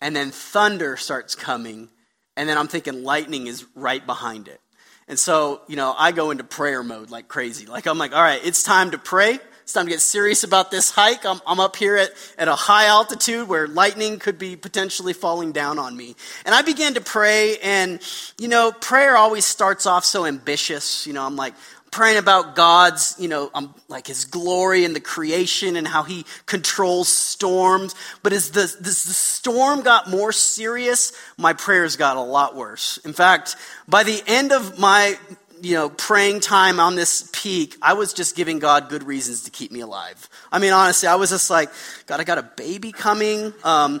and 0.00 0.14
then 0.16 0.30
thunder 0.30 0.96
starts 0.96 1.34
coming, 1.34 1.88
and 2.36 2.48
then 2.48 2.58
I'm 2.58 2.68
thinking 2.68 3.04
lightning 3.04 3.46
is 3.46 3.64
right 3.74 4.04
behind 4.04 4.48
it. 4.48 4.60
And 5.08 5.18
so, 5.18 5.60
you 5.68 5.76
know, 5.76 5.94
I 5.98 6.12
go 6.12 6.30
into 6.30 6.44
prayer 6.44 6.82
mode 6.82 7.10
like 7.10 7.28
crazy. 7.28 7.66
Like, 7.66 7.86
I'm 7.86 7.98
like, 7.98 8.14
all 8.14 8.22
right, 8.22 8.40
it's 8.44 8.62
time 8.62 8.92
to 8.92 8.98
pray. 8.98 9.38
It's 9.62 9.72
time 9.72 9.86
to 9.86 9.90
get 9.90 10.00
serious 10.00 10.42
about 10.42 10.70
this 10.70 10.90
hike. 10.90 11.24
I'm, 11.24 11.40
I'm 11.46 11.60
up 11.60 11.76
here 11.76 11.96
at, 11.96 12.10
at 12.38 12.48
a 12.48 12.54
high 12.54 12.86
altitude 12.86 13.48
where 13.48 13.68
lightning 13.68 14.18
could 14.18 14.38
be 14.38 14.56
potentially 14.56 15.12
falling 15.12 15.52
down 15.52 15.78
on 15.78 15.96
me. 15.96 16.16
And 16.44 16.54
I 16.54 16.62
began 16.62 16.94
to 16.94 17.00
pray, 17.00 17.58
and, 17.58 18.00
you 18.38 18.48
know, 18.48 18.72
prayer 18.72 19.16
always 19.16 19.44
starts 19.44 19.86
off 19.86 20.04
so 20.04 20.24
ambitious. 20.24 21.06
You 21.06 21.12
know, 21.12 21.24
I'm 21.24 21.36
like, 21.36 21.54
praying 21.92 22.16
about 22.16 22.56
God's, 22.56 23.14
you 23.18 23.28
know, 23.28 23.50
um, 23.54 23.72
like 23.86 24.06
his 24.06 24.24
glory 24.24 24.84
and 24.84 24.96
the 24.96 25.00
creation 25.00 25.76
and 25.76 25.86
how 25.86 26.02
he 26.02 26.24
controls 26.46 27.08
storms. 27.08 27.94
But 28.22 28.32
as 28.32 28.50
the, 28.50 28.74
the 28.80 28.90
storm 28.90 29.82
got 29.82 30.10
more 30.10 30.32
serious, 30.32 31.12
my 31.36 31.52
prayers 31.52 31.96
got 31.96 32.16
a 32.16 32.20
lot 32.20 32.56
worse. 32.56 32.96
In 33.04 33.12
fact, 33.12 33.56
by 33.86 34.02
the 34.04 34.20
end 34.26 34.52
of 34.52 34.78
my, 34.78 35.18
you 35.60 35.74
know, 35.74 35.90
praying 35.90 36.40
time 36.40 36.80
on 36.80 36.96
this 36.96 37.28
peak, 37.32 37.76
I 37.82 37.92
was 37.92 38.14
just 38.14 38.34
giving 38.36 38.58
God 38.58 38.88
good 38.88 39.04
reasons 39.04 39.42
to 39.44 39.50
keep 39.50 39.70
me 39.70 39.80
alive. 39.80 40.28
I 40.50 40.58
mean, 40.58 40.72
honestly, 40.72 41.08
I 41.08 41.16
was 41.16 41.28
just 41.28 41.50
like, 41.50 41.70
God, 42.06 42.20
I 42.20 42.24
got 42.24 42.38
a 42.38 42.42
baby 42.42 42.90
coming. 42.90 43.52
Um, 43.64 44.00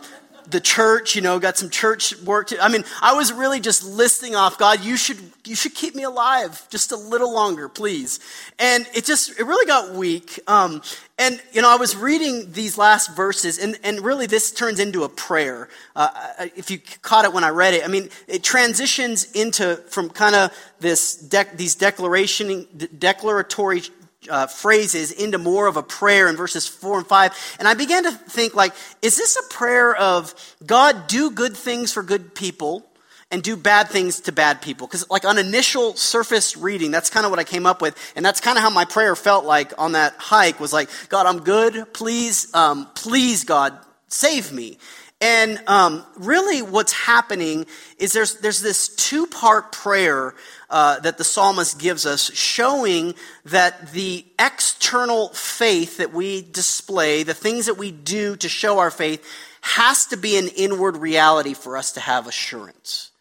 the 0.50 0.60
church, 0.60 1.14
you 1.14 1.22
know, 1.22 1.38
got 1.38 1.56
some 1.56 1.70
church 1.70 2.16
work 2.22 2.48
to, 2.48 2.62
I 2.62 2.68
mean, 2.68 2.84
I 3.00 3.14
was 3.14 3.32
really 3.32 3.60
just 3.60 3.84
listing 3.84 4.34
off, 4.34 4.58
God, 4.58 4.84
you 4.84 4.96
should, 4.96 5.18
you 5.44 5.54
should 5.54 5.74
keep 5.74 5.94
me 5.94 6.02
alive 6.02 6.66
just 6.70 6.92
a 6.92 6.96
little 6.96 7.32
longer, 7.32 7.68
please. 7.68 8.20
And 8.58 8.86
it 8.94 9.04
just, 9.04 9.38
it 9.38 9.44
really 9.44 9.66
got 9.66 9.94
weak. 9.94 10.40
Um, 10.46 10.82
and, 11.18 11.40
you 11.52 11.62
know, 11.62 11.70
I 11.70 11.76
was 11.76 11.96
reading 11.96 12.52
these 12.52 12.76
last 12.78 13.14
verses, 13.14 13.58
and, 13.58 13.78
and 13.84 14.00
really 14.00 14.26
this 14.26 14.50
turns 14.50 14.78
into 14.78 15.04
a 15.04 15.08
prayer. 15.08 15.68
Uh, 15.94 16.10
if 16.56 16.70
you 16.70 16.80
caught 17.02 17.24
it 17.24 17.32
when 17.32 17.44
I 17.44 17.50
read 17.50 17.74
it, 17.74 17.84
I 17.84 17.88
mean, 17.88 18.08
it 18.26 18.42
transitions 18.42 19.30
into, 19.32 19.76
from 19.88 20.10
kind 20.10 20.34
of 20.34 20.52
this, 20.80 21.22
dec- 21.28 21.56
these 21.56 21.74
declaration, 21.74 22.66
declaratory 22.98 23.82
uh, 24.28 24.46
phrases 24.46 25.10
into 25.10 25.38
more 25.38 25.66
of 25.66 25.76
a 25.76 25.82
prayer 25.82 26.28
in 26.28 26.36
verses 26.36 26.66
four 26.66 26.98
and 26.98 27.06
five. 27.06 27.32
And 27.58 27.66
I 27.66 27.74
began 27.74 28.04
to 28.04 28.12
think, 28.12 28.54
like, 28.54 28.72
is 29.00 29.16
this 29.16 29.36
a 29.36 29.52
prayer 29.52 29.94
of 29.94 30.34
God, 30.64 31.06
do 31.06 31.30
good 31.30 31.56
things 31.56 31.92
for 31.92 32.02
good 32.02 32.34
people 32.34 32.86
and 33.30 33.42
do 33.42 33.56
bad 33.56 33.88
things 33.88 34.20
to 34.20 34.32
bad 34.32 34.62
people? 34.62 34.86
Because, 34.86 35.08
like, 35.10 35.24
on 35.24 35.38
initial 35.38 35.94
surface 35.94 36.56
reading, 36.56 36.90
that's 36.90 37.10
kind 37.10 37.24
of 37.24 37.30
what 37.30 37.38
I 37.38 37.44
came 37.44 37.66
up 37.66 37.82
with. 37.82 37.96
And 38.14 38.24
that's 38.24 38.40
kind 38.40 38.58
of 38.58 38.62
how 38.62 38.70
my 38.70 38.84
prayer 38.84 39.16
felt 39.16 39.44
like 39.44 39.72
on 39.78 39.92
that 39.92 40.14
hike 40.18 40.60
was 40.60 40.72
like, 40.72 40.88
God, 41.08 41.26
I'm 41.26 41.40
good. 41.40 41.92
Please, 41.92 42.54
um, 42.54 42.88
please, 42.94 43.44
God, 43.44 43.76
save 44.08 44.52
me. 44.52 44.78
And 45.22 45.62
um, 45.68 46.04
really, 46.16 46.62
what's 46.62 46.92
happening 46.92 47.66
is 47.96 48.12
there's, 48.12 48.40
there's 48.40 48.60
this 48.60 48.88
two 48.88 49.28
part 49.28 49.70
prayer 49.70 50.34
uh, 50.68 50.98
that 50.98 51.16
the 51.16 51.22
psalmist 51.22 51.78
gives 51.78 52.06
us, 52.06 52.32
showing 52.34 53.14
that 53.44 53.92
the 53.92 54.26
external 54.40 55.28
faith 55.28 55.98
that 55.98 56.12
we 56.12 56.42
display, 56.42 57.22
the 57.22 57.34
things 57.34 57.66
that 57.66 57.78
we 57.78 57.92
do 57.92 58.34
to 58.34 58.48
show 58.48 58.80
our 58.80 58.90
faith, 58.90 59.24
has 59.60 60.06
to 60.06 60.16
be 60.16 60.36
an 60.36 60.48
inward 60.48 60.96
reality 60.96 61.54
for 61.54 61.76
us 61.76 61.92
to 61.92 62.00
have 62.00 62.26
assurance. 62.26 63.12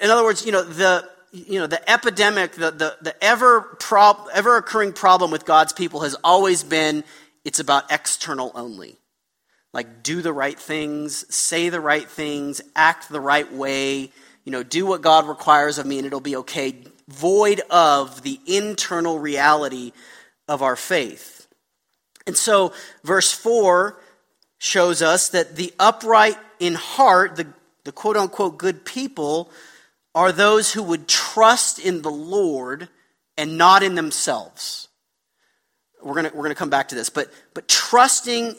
In 0.00 0.08
other 0.08 0.24
words, 0.24 0.46
you 0.46 0.52
know, 0.52 0.62
the, 0.62 1.06
you 1.32 1.60
know, 1.60 1.66
the 1.66 1.90
epidemic, 1.90 2.52
the, 2.52 2.70
the, 2.70 2.96
the 3.02 3.22
ever, 3.22 3.60
prob- 3.60 4.26
ever 4.32 4.56
occurring 4.56 4.94
problem 4.94 5.30
with 5.30 5.44
God's 5.44 5.74
people 5.74 6.00
has 6.00 6.16
always 6.24 6.64
been 6.64 7.04
it's 7.44 7.60
about 7.60 7.92
external 7.92 8.52
only 8.54 8.97
like 9.72 10.02
do 10.02 10.22
the 10.22 10.32
right 10.32 10.58
things, 10.58 11.32
say 11.34 11.68
the 11.68 11.80
right 11.80 12.08
things, 12.08 12.60
act 12.74 13.08
the 13.08 13.20
right 13.20 13.52
way, 13.52 14.10
you 14.44 14.52
know, 14.52 14.62
do 14.62 14.86
what 14.86 15.02
God 15.02 15.28
requires 15.28 15.78
of 15.78 15.86
me 15.86 15.98
and 15.98 16.06
it'll 16.06 16.20
be 16.20 16.36
okay, 16.36 16.74
void 17.08 17.60
of 17.70 18.22
the 18.22 18.40
internal 18.46 19.18
reality 19.18 19.92
of 20.46 20.62
our 20.62 20.76
faith. 20.76 21.46
And 22.26 22.36
so, 22.36 22.72
verse 23.04 23.32
4 23.32 23.98
shows 24.58 25.02
us 25.02 25.28
that 25.30 25.56
the 25.56 25.72
upright 25.78 26.38
in 26.58 26.74
heart, 26.74 27.36
the, 27.36 27.46
the 27.84 27.92
quote 27.92 28.16
unquote 28.16 28.58
good 28.58 28.84
people, 28.84 29.50
are 30.14 30.32
those 30.32 30.72
who 30.72 30.82
would 30.82 31.06
trust 31.06 31.78
in 31.78 32.02
the 32.02 32.10
Lord 32.10 32.88
and 33.36 33.56
not 33.56 33.82
in 33.82 33.94
themselves. 33.94 34.88
We're 36.02 36.14
going 36.14 36.30
we're 36.34 36.48
to 36.48 36.54
come 36.54 36.70
back 36.70 36.88
to 36.88 36.94
this, 36.94 37.10
but, 37.10 37.32
but 37.54 37.68
trusting 37.68 38.56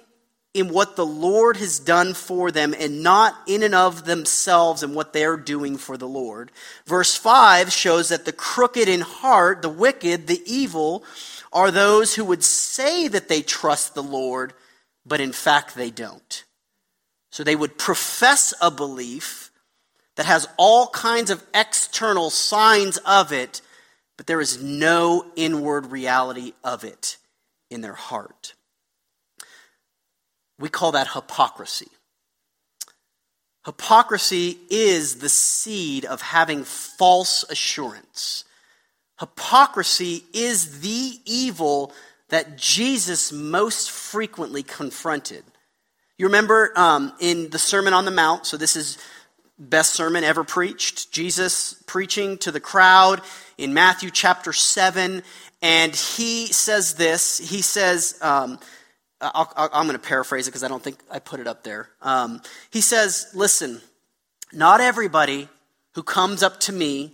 in 0.59 0.69
what 0.69 0.95
the 0.95 1.05
Lord 1.05 1.57
has 1.57 1.79
done 1.79 2.13
for 2.13 2.51
them 2.51 2.75
and 2.77 3.01
not 3.03 3.35
in 3.47 3.63
and 3.63 3.73
of 3.75 4.05
themselves 4.05 4.83
and 4.83 4.93
what 4.95 5.13
they're 5.13 5.37
doing 5.37 5.77
for 5.77 5.97
the 5.97 6.07
Lord. 6.07 6.51
Verse 6.85 7.15
5 7.15 7.71
shows 7.71 8.09
that 8.09 8.25
the 8.25 8.33
crooked 8.33 8.87
in 8.87 9.01
heart, 9.01 9.61
the 9.61 9.69
wicked, 9.69 10.27
the 10.27 10.41
evil, 10.45 11.03
are 11.51 11.71
those 11.71 12.15
who 12.15 12.25
would 12.25 12.43
say 12.43 13.07
that 13.07 13.29
they 13.29 13.41
trust 13.41 13.95
the 13.95 14.03
Lord, 14.03 14.53
but 15.05 15.19
in 15.21 15.31
fact 15.31 15.75
they 15.75 15.89
don't. 15.91 16.43
So 17.31 17.43
they 17.43 17.55
would 17.55 17.77
profess 17.77 18.53
a 18.61 18.69
belief 18.69 19.51
that 20.15 20.25
has 20.25 20.47
all 20.57 20.87
kinds 20.87 21.31
of 21.31 21.43
external 21.53 22.29
signs 22.29 22.97
of 23.05 23.31
it, 23.31 23.61
but 24.17 24.27
there 24.27 24.41
is 24.41 24.61
no 24.61 25.25
inward 25.35 25.87
reality 25.87 26.53
of 26.63 26.83
it. 26.83 27.17
in 27.69 27.81
their 27.81 27.93
heart. 27.93 28.53
We 30.59 30.69
call 30.69 30.91
that 30.91 31.07
hypocrisy. 31.13 31.87
Hypocrisy 33.65 34.57
is 34.69 35.17
the 35.17 35.29
seed 35.29 36.05
of 36.05 36.21
having 36.21 36.63
false 36.63 37.43
assurance. 37.49 38.43
Hypocrisy 39.19 40.23
is 40.33 40.81
the 40.81 41.19
evil 41.25 41.93
that 42.29 42.57
Jesus 42.57 43.31
most 43.31 43.91
frequently 43.91 44.63
confronted. 44.63 45.43
You 46.17 46.27
remember 46.27 46.71
um, 46.75 47.13
in 47.19 47.49
the 47.49 47.59
Sermon 47.59 47.93
on 47.93 48.05
the 48.05 48.11
Mount, 48.11 48.45
so 48.45 48.57
this 48.57 48.75
is 48.75 48.97
best 49.57 49.93
sermon 49.93 50.23
ever 50.23 50.43
preached, 50.43 51.11
Jesus 51.11 51.73
preaching 51.85 52.37
to 52.39 52.51
the 52.51 52.59
crowd 52.59 53.21
in 53.57 53.73
Matthew 53.73 54.09
chapter 54.09 54.53
7, 54.53 55.21
and 55.61 55.95
he 55.95 56.47
says 56.47 56.93
this. 56.93 57.37
He 57.37 57.61
says, 57.61 58.17
um, 58.21 58.59
i 59.21 59.69
am 59.73 59.85
going 59.85 59.99
to 59.99 59.99
paraphrase 59.99 60.47
it 60.47 60.51
because 60.51 60.63
I 60.63 60.67
don't 60.67 60.83
think 60.83 60.99
I 61.11 61.19
put 61.19 61.39
it 61.39 61.47
up 61.47 61.63
there. 61.63 61.89
Um, 62.01 62.41
he 62.71 62.81
says, 62.81 63.27
Listen, 63.33 63.81
not 64.53 64.81
everybody 64.81 65.49
who 65.95 66.03
comes 66.03 66.41
up 66.43 66.59
to 66.61 66.71
me 66.71 67.13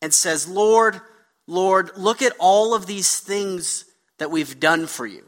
and 0.00 0.12
says, 0.12 0.48
Lord, 0.48 1.00
Lord, 1.46 1.90
look 1.96 2.22
at 2.22 2.32
all 2.38 2.74
of 2.74 2.86
these 2.86 3.18
things 3.18 3.84
that 4.18 4.30
we've 4.30 4.58
done 4.58 4.86
for 4.86 5.06
you. 5.06 5.24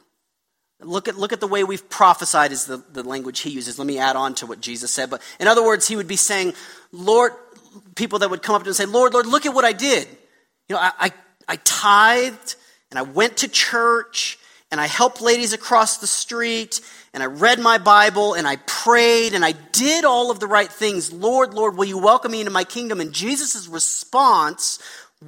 Look 0.81 1.09
at, 1.09 1.17
look 1.17 1.33
at 1.33 1.41
the 1.41 1.47
way 1.47 1.65
we've 1.65 1.89
prophesied, 1.89 2.53
is 2.53 2.67
the, 2.67 2.79
the 2.93 3.03
language 3.03 3.41
he 3.41 3.51
uses. 3.51 3.79
Let 3.79 3.87
me 3.87 3.99
add 3.99 4.17
on 4.17 4.35
to 4.37 4.47
what 4.47 4.61
Jesus 4.61 4.91
said. 4.91 5.11
But 5.11 5.23
in 5.41 5.49
other 5.49 5.65
words, 5.65 5.89
he 5.89 5.97
would 5.97 6.09
be 6.09 6.17
saying, 6.17 6.53
Lord, 6.93 7.33
people 7.95 8.19
that 8.21 8.31
would 8.31 8.43
come 8.43 8.55
up 8.55 8.63
to 8.63 8.67
him 8.67 8.71
and 8.71 8.77
say, 8.77 8.85
Lord, 8.85 9.15
Lord, 9.15 9.27
look 9.27 9.47
at 9.47 9.55
what 9.55 9.65
I 9.65 9.73
did. 9.73 10.09
You 10.69 10.77
know, 10.77 10.81
I, 10.81 10.93
I, 10.99 11.13
I 11.49 11.57
tithed 11.57 12.57
and 12.91 12.99
I 12.99 13.03
went 13.03 13.39
to 13.39 13.49
church 13.49 14.39
and 14.75 14.81
I 14.81 14.89
helped 14.89 15.21
ladies 15.21 15.53
across 15.53 15.99
the 15.99 16.09
street 16.09 16.81
and 17.13 17.23
I 17.23 17.27
read 17.27 17.61
my 17.61 17.79
Bible 17.79 18.35
and 18.35 18.45
I 18.45 18.57
prayed 18.57 19.33
and 19.33 19.45
I 19.45 19.53
did 19.53 20.05
all 20.05 20.33
of 20.33 20.41
the 20.41 20.49
right 20.49 20.69
things. 20.69 21.13
Lord, 21.13 21.55
Lord, 21.55 21.77
will 21.77 21.85
you 21.85 21.97
welcome 21.97 22.33
me 22.33 22.41
into 22.41 22.51
my 22.51 22.65
kingdom? 22.65 23.01
And 23.01 23.13
Jesus' 23.13 23.69
response 23.69 24.81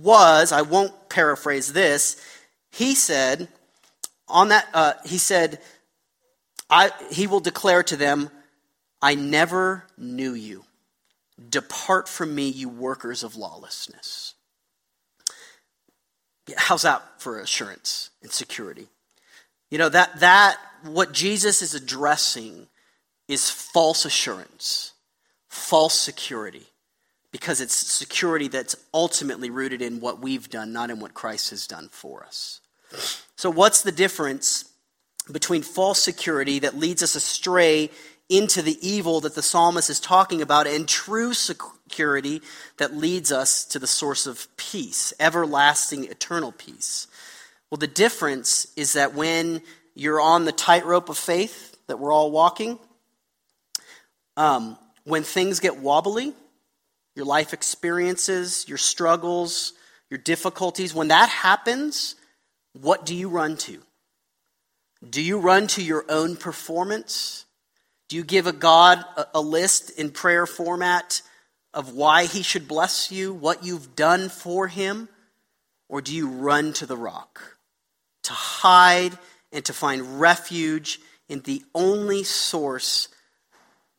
was, 0.02 0.50
I 0.50 0.62
won't 0.62 1.09
paraphrase 1.09 1.72
this, 1.72 2.20
he 2.72 2.96
said, 2.96 3.46
on 4.26 4.48
that, 4.48 4.66
uh, 4.74 4.94
he 5.04 5.16
said, 5.16 5.61
I, 6.68 6.90
he 7.12 7.28
will 7.28 7.38
declare 7.38 7.85
to 7.85 7.96
them, 7.96 8.30
I 9.00 9.14
never 9.14 9.85
knew 9.96 10.35
you. 10.35 10.64
Depart 11.48 12.09
from 12.09 12.35
me, 12.35 12.48
you 12.48 12.68
workers 12.68 13.22
of 13.22 13.37
lawlessness. 13.37 14.35
How's 16.56 16.82
that 16.82 17.20
for 17.20 17.38
assurance 17.38 18.11
and 18.22 18.32
security? 18.32 18.88
You 19.70 19.79
know, 19.79 19.88
that, 19.88 20.20
that, 20.20 20.59
what 20.85 21.12
Jesus 21.12 21.62
is 21.62 21.74
addressing 21.74 22.68
is 23.29 23.50
false 23.50 24.05
assurance, 24.05 24.92
false 25.48 25.98
security, 25.98 26.66
because 27.33 27.61
it's 27.61 27.74
security 27.74 28.48
that's 28.48 28.76
ultimately 28.94 29.50
rooted 29.50 29.83
in 29.83 30.00
what 30.00 30.20
we've 30.20 30.48
done, 30.48 30.72
not 30.72 30.90
in 30.90 31.00
what 31.00 31.14
Christ 31.14 31.50
has 31.50 31.66
done 31.66 31.88
for 31.90 32.24
us. 32.24 32.61
So, 33.35 33.50
what's 33.50 33.83
the 33.83 33.92
difference 33.92 34.70
between 35.31 35.62
false 35.62 36.00
security 36.00 36.61
that 36.61 36.76
leads 36.76 37.02
us 37.02 37.16
astray 37.16 37.90
into 38.29 38.62
the 38.62 38.79
evil 38.87 39.20
that 39.20 39.35
the 39.35 39.42
psalmist 39.42 39.90
is 39.90 40.00
talking 40.00 40.40
about 40.40 40.66
and 40.66 40.88
true 40.88 41.33
security 41.35 42.42
that 42.79 42.96
leads 42.96 43.33
us 43.33 43.64
to 43.64 43.79
the 43.79 43.87
source 43.87 44.26
of 44.26 44.46
peace, 44.57 45.12
everlasting, 45.18 46.05
eternal 46.05 46.52
peace? 46.52 47.09
Well, 47.70 47.79
the 47.79 47.87
difference 47.87 48.68
is 48.76 48.92
that 48.92 49.14
when 49.14 49.62
you're 49.94 50.20
on 50.20 50.44
the 50.44 50.52
tightrope 50.52 51.09
of 51.09 51.18
faith 51.18 51.76
that 51.88 51.98
we're 51.98 52.12
all 52.12 52.31
walking, 52.31 52.79
um, 54.37 54.79
when 55.05 55.24
things 55.24 55.61
get 55.61 55.79
wobbly, 55.79 56.33
your 57.16 57.24
life 57.24 57.52
experiences, 57.52 58.68
your 58.68 58.79
struggles, 58.79 59.72
your 60.11 60.18
difficulties, 60.18 60.94
when 60.94 61.09
that 61.09 61.29
happens, 61.29 62.14
what 62.72 63.05
do 63.05 63.14
you 63.14 63.29
run 63.29 63.57
to? 63.57 63.81
Do 65.09 65.22
you 65.22 65.38
run 65.38 65.66
to 65.68 65.83
your 65.83 66.05
own 66.09 66.37
performance? 66.37 67.46
Do 68.09 68.16
you 68.16 68.22
give 68.22 68.46
a 68.46 68.52
God 68.52 69.05
a, 69.16 69.26
a 69.37 69.40
list 69.40 69.90
in 69.98 70.11
prayer 70.11 70.46
format 70.46 71.22
of 71.74 71.94
why 71.94 72.26
he 72.26 72.42
should 72.42 72.68
bless 72.68 73.11
you, 73.11 73.35
what 73.35 73.64
you've 73.64 73.96
done 73.96 74.29
for 74.29 74.68
him? 74.68 75.09
Or 75.88 76.00
do 76.00 76.14
you 76.14 76.29
run 76.29 76.72
to 76.74 76.87
the 76.87 76.96
rock? 76.96 77.55
To 78.26 78.32
hide 78.32 79.16
and 79.52 79.64
to 79.64 79.72
find 79.72 80.20
refuge 80.20 81.00
in 81.28 81.40
the 81.40 81.62
only 81.74 82.22
source 82.22 83.08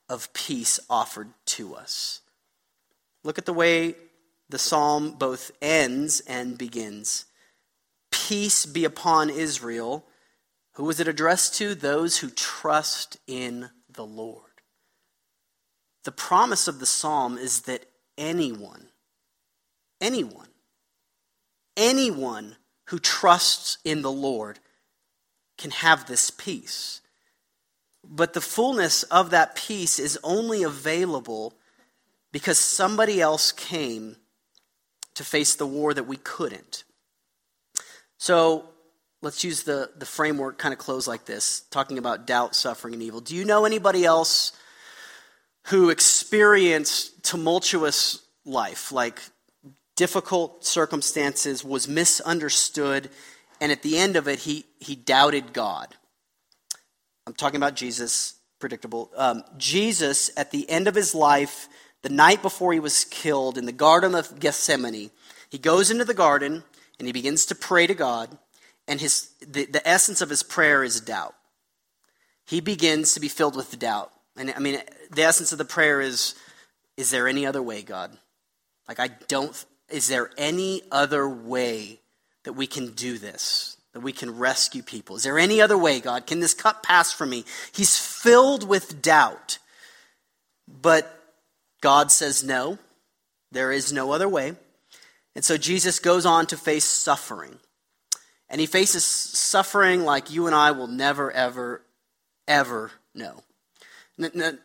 of 0.10 0.32
peace 0.34 0.80
offered 0.90 1.30
to 1.46 1.76
us. 1.76 2.22
Look 3.24 3.38
at 3.38 3.46
the 3.46 3.54
way 3.54 3.96
the 4.50 4.60
psalm 4.60 5.16
both 5.18 5.52
ends 5.62 6.22
and 6.22 6.58
begins. 6.58 7.26
Peace 8.12 8.66
be 8.66 8.86
upon 8.86 9.30
Israel. 9.30 10.06
Who 10.74 10.86
was 10.86 11.00
it 11.00 11.08
addressed 11.08 11.56
to? 11.56 11.76
Those 11.76 12.18
who 12.18 12.30
trust 12.30 13.18
in 13.28 13.70
the 13.90 14.06
Lord. 14.06 14.44
The 16.04 16.12
promise 16.12 16.68
of 16.68 16.80
the 16.80 16.86
psalm 16.86 17.38
is 17.38 17.62
that 17.62 17.86
anyone, 18.18 18.88
anyone, 20.00 20.48
anyone 21.76 22.56
who 22.88 23.00
trusts 23.00 23.78
in 23.84 24.02
the 24.02 24.12
Lord 24.12 24.60
can 25.58 25.72
have 25.72 26.06
this 26.06 26.30
peace. 26.30 27.02
But 28.04 28.34
the 28.34 28.42
fullness 28.42 29.04
of 29.04 29.32
that 29.32 29.56
peace 29.56 30.00
is 30.00 30.20
only 30.24 30.64
available 30.64 31.54
because 32.32 32.58
somebody 32.58 33.20
else 33.20 33.52
came 33.52 34.18
to 35.16 35.24
face 35.24 35.56
the 35.56 35.66
war 35.66 35.94
that 35.94 36.08
we 36.08 36.18
couldn't. 36.18 36.84
So 38.18 38.70
let's 39.22 39.44
use 39.44 39.64
the, 39.64 39.92
the 39.98 40.06
framework 40.06 40.58
kind 40.58 40.74
of 40.74 40.80
close 40.80 41.08
like 41.08 41.26
this, 41.26 41.62
talking 41.72 41.98
about 41.98 42.28
doubt, 42.28 42.56
suffering, 42.56 42.94
and 42.94 43.04
evil. 43.04 43.20
Do 43.20 43.36
you 43.36 43.44
know 43.44 43.66
anybody 43.66 44.06
else 44.06 44.54
who 45.68 45.90
experienced 45.90 47.24
tumultuous 47.24 48.26
life, 48.46 48.92
like 48.92 49.22
difficult 49.98 50.64
circumstances, 50.64 51.66
was 51.66 51.90
misunderstood, 51.90 53.10
and 53.60 53.72
at 53.72 53.82
the 53.82 53.98
end 53.98 54.16
of 54.16 54.30
it, 54.30 54.40
he, 54.40 54.64
he 54.80 54.96
doubted 54.96 55.52
God. 55.52 55.94
I'm 57.26 57.34
talking 57.34 57.58
about 57.58 57.76
Jesus, 57.76 58.36
predictable. 58.60 59.12
Um, 59.18 59.44
Jesus, 59.58 60.32
at 60.38 60.52
the 60.52 60.70
end 60.70 60.88
of 60.88 60.96
his 60.96 61.14
life, 61.14 61.68
the 62.04 62.10
night 62.10 62.42
before 62.42 62.72
he 62.72 62.80
was 62.80 63.04
killed 63.04 63.58
in 63.58 63.66
the 63.66 63.74
Garden 63.74 64.16
of 64.16 64.40
Gethsemane, 64.40 65.12
he 65.50 65.58
goes 65.58 65.92
into 65.92 66.06
the 66.06 66.14
garden 66.14 66.64
and 67.00 67.08
he 67.08 67.12
begins 67.12 67.46
to 67.48 67.56
pray 67.56 67.88
to 67.88 67.94
God, 67.94 68.38
and 68.88 69.02
his, 69.02 69.32
the, 69.46 69.66
the 69.66 69.86
essence 69.88 70.22
of 70.22 70.30
his 70.30 70.44
prayer 70.44 70.84
is 70.84 71.02
doubt. 71.02 71.36
He 72.46 72.62
begins 72.62 73.14
to 73.14 73.20
be 73.20 73.28
filled 73.28 73.56
with 73.56 73.78
doubt. 73.78 74.12
And 74.38 74.54
I 74.56 74.60
mean, 74.60 74.80
the 75.12 75.24
essence 75.24 75.52
of 75.52 75.58
the 75.58 75.66
prayer 75.66 76.00
is, 76.00 76.36
is 76.96 77.10
there 77.10 77.28
any 77.28 77.46
other 77.46 77.62
way, 77.62 77.82
God? 77.82 78.18
Like, 78.88 79.00
I 79.00 79.10
don't, 79.28 79.66
is 79.90 80.08
there 80.08 80.32
any 80.38 80.82
other 80.92 81.28
way 81.28 82.00
that 82.44 82.54
we 82.54 82.68
can 82.68 82.92
do 82.92 83.18
this? 83.18 83.78
That 83.94 84.02
we 84.02 84.12
can 84.12 84.38
rescue 84.38 84.84
people? 84.84 85.16
Is 85.16 85.24
there 85.24 85.40
any 85.40 85.62
other 85.62 85.78
way, 85.78 86.00
God? 86.00 86.28
Can 86.28 86.40
this 86.40 86.54
cup 86.54 86.84
pass 86.84 87.12
from 87.12 87.30
me? 87.30 87.46
He's 87.72 87.98
filled 87.98 88.68
with 88.68 89.02
doubt. 89.02 89.60
But 90.68 91.14
God 91.82 92.12
says 92.12 92.44
no, 92.44 92.78
there 93.52 93.72
is 93.72 93.94
no 93.94 94.12
other 94.12 94.28
way. 94.28 94.54
And 95.36 95.46
so 95.46 95.58
Jesus 95.58 96.00
goes 96.00 96.26
on 96.26 96.48
to 96.48 96.58
face 96.58 96.84
suffering. 96.84 97.60
And 98.50 98.60
he 98.60 98.68
faces 98.68 99.04
suffering 99.06 100.04
like 100.04 100.32
you 100.32 100.48
and 100.48 100.56
I 100.56 100.72
will 100.72 100.88
never, 100.88 101.32
ever, 101.32 101.82
ever 102.48 102.92
know. 103.14 103.44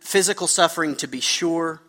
Physical 0.00 0.46
suffering, 0.46 0.96
to 0.96 1.06
be 1.06 1.20
sure, 1.20 1.80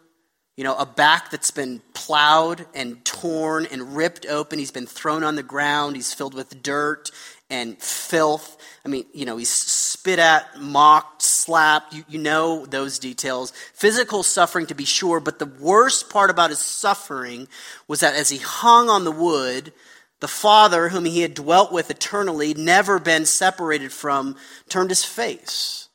you 0.56 0.64
know, 0.64 0.76
a 0.76 0.86
back 0.86 1.32
that's 1.32 1.52
been 1.52 1.82
plowed 1.94 2.66
and 2.76 3.04
torn 3.04 3.66
and 3.72 3.96
ripped 3.96 4.26
open. 4.28 4.60
He's 4.60 4.72
been 4.72 4.86
thrown 4.86 5.24
on 5.24 5.36
the 5.36 5.44
ground. 5.44 5.96
He's 5.96 6.14
filled 6.14 6.36
with 6.36 6.62
dirt 6.62 7.10
and 7.50 7.82
filth. 7.82 8.58
I 8.86 8.90
mean, 8.90 9.06
you 9.14 9.26
know, 9.26 9.38
he's 9.38 9.50
spit 9.50 10.20
at, 10.20 10.60
mocked, 10.60 11.24
slapped. 11.24 11.94
You, 11.94 12.04
you 12.08 12.20
know 12.20 12.66
those 12.68 13.00
details. 13.00 13.52
Physical 13.74 14.22
suffering, 14.22 14.68
to 14.68 14.76
be 14.76 14.86
sure, 14.86 15.20
but 15.20 15.40
the 15.40 15.46
worst 15.46 16.10
part 16.10 16.30
about 16.30 16.52
his 16.52 16.60
suffering 16.60 17.48
was 17.88 18.02
that 18.02 18.16
as 18.16 18.30
he 18.30 18.38
hung 18.38 18.90
on 18.90 19.06
the 19.06 19.12
wood, 19.12 19.74
the 20.20 20.28
Father, 20.28 20.90
whom 20.90 21.06
he 21.06 21.22
had 21.22 21.34
dwelt 21.34 21.72
with 21.72 21.90
eternally, 21.90 22.54
never 22.54 23.00
been 23.00 23.26
separated 23.26 23.92
from, 23.92 24.36
turned 24.70 24.90
his 24.90 25.04
face. 25.04 25.90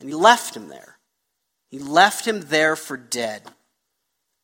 And 0.00 0.08
he 0.08 0.14
left 0.14 0.56
him 0.56 0.68
there. 0.68 0.98
He 1.70 1.78
left 1.78 2.26
him 2.26 2.40
there 2.40 2.74
for 2.74 2.96
dead. 2.96 3.42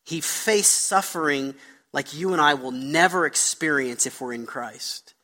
He 0.07 0.21
faced 0.21 0.71
suffering 0.71 1.53
like 1.91 2.13
you 2.13 2.31
and 2.31 2.41
I 2.41 2.53
will 2.53 2.71
never 2.71 3.25
experience 3.25 4.05
if 4.05 4.21
we're 4.21 4.31
in 4.31 4.45
Christ. 4.45 5.15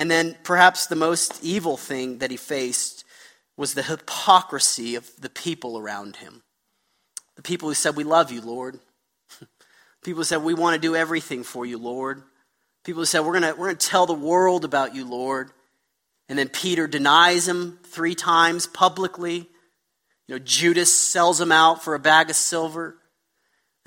And 0.00 0.10
then 0.10 0.36
perhaps 0.42 0.86
the 0.86 0.96
most 0.96 1.38
evil 1.44 1.76
thing 1.76 2.18
that 2.18 2.32
he 2.32 2.36
faced 2.36 3.04
was 3.56 3.74
the 3.74 3.84
hypocrisy 3.84 4.96
of 4.96 5.08
the 5.20 5.30
people 5.30 5.78
around 5.78 6.16
him. 6.16 6.42
The 7.36 7.42
people 7.42 7.68
who 7.68 7.74
said, 7.76 7.94
We 7.94 8.02
love 8.02 8.32
you, 8.32 8.40
Lord. 8.40 8.80
People 10.02 10.20
who 10.20 10.24
said, 10.24 10.42
We 10.42 10.54
want 10.54 10.74
to 10.74 10.80
do 10.80 10.96
everything 10.96 11.44
for 11.44 11.64
you, 11.64 11.78
Lord. 11.78 12.24
People 12.84 13.02
who 13.02 13.06
said, 13.06 13.20
We're 13.20 13.38
going 13.38 13.56
we're 13.56 13.66
going 13.66 13.76
to 13.76 13.86
tell 13.86 14.06
the 14.06 14.12
world 14.12 14.64
about 14.64 14.96
you, 14.96 15.04
Lord. 15.04 15.50
And 16.28 16.36
then 16.36 16.48
Peter 16.48 16.88
denies 16.88 17.46
him 17.46 17.78
three 17.84 18.16
times 18.16 18.66
publicly. 18.66 19.48
You 20.26 20.34
know, 20.34 20.38
Judas 20.40 20.92
sells 20.92 21.40
him 21.40 21.52
out 21.52 21.84
for 21.84 21.94
a 21.94 22.00
bag 22.00 22.28
of 22.28 22.34
silver. 22.34 22.97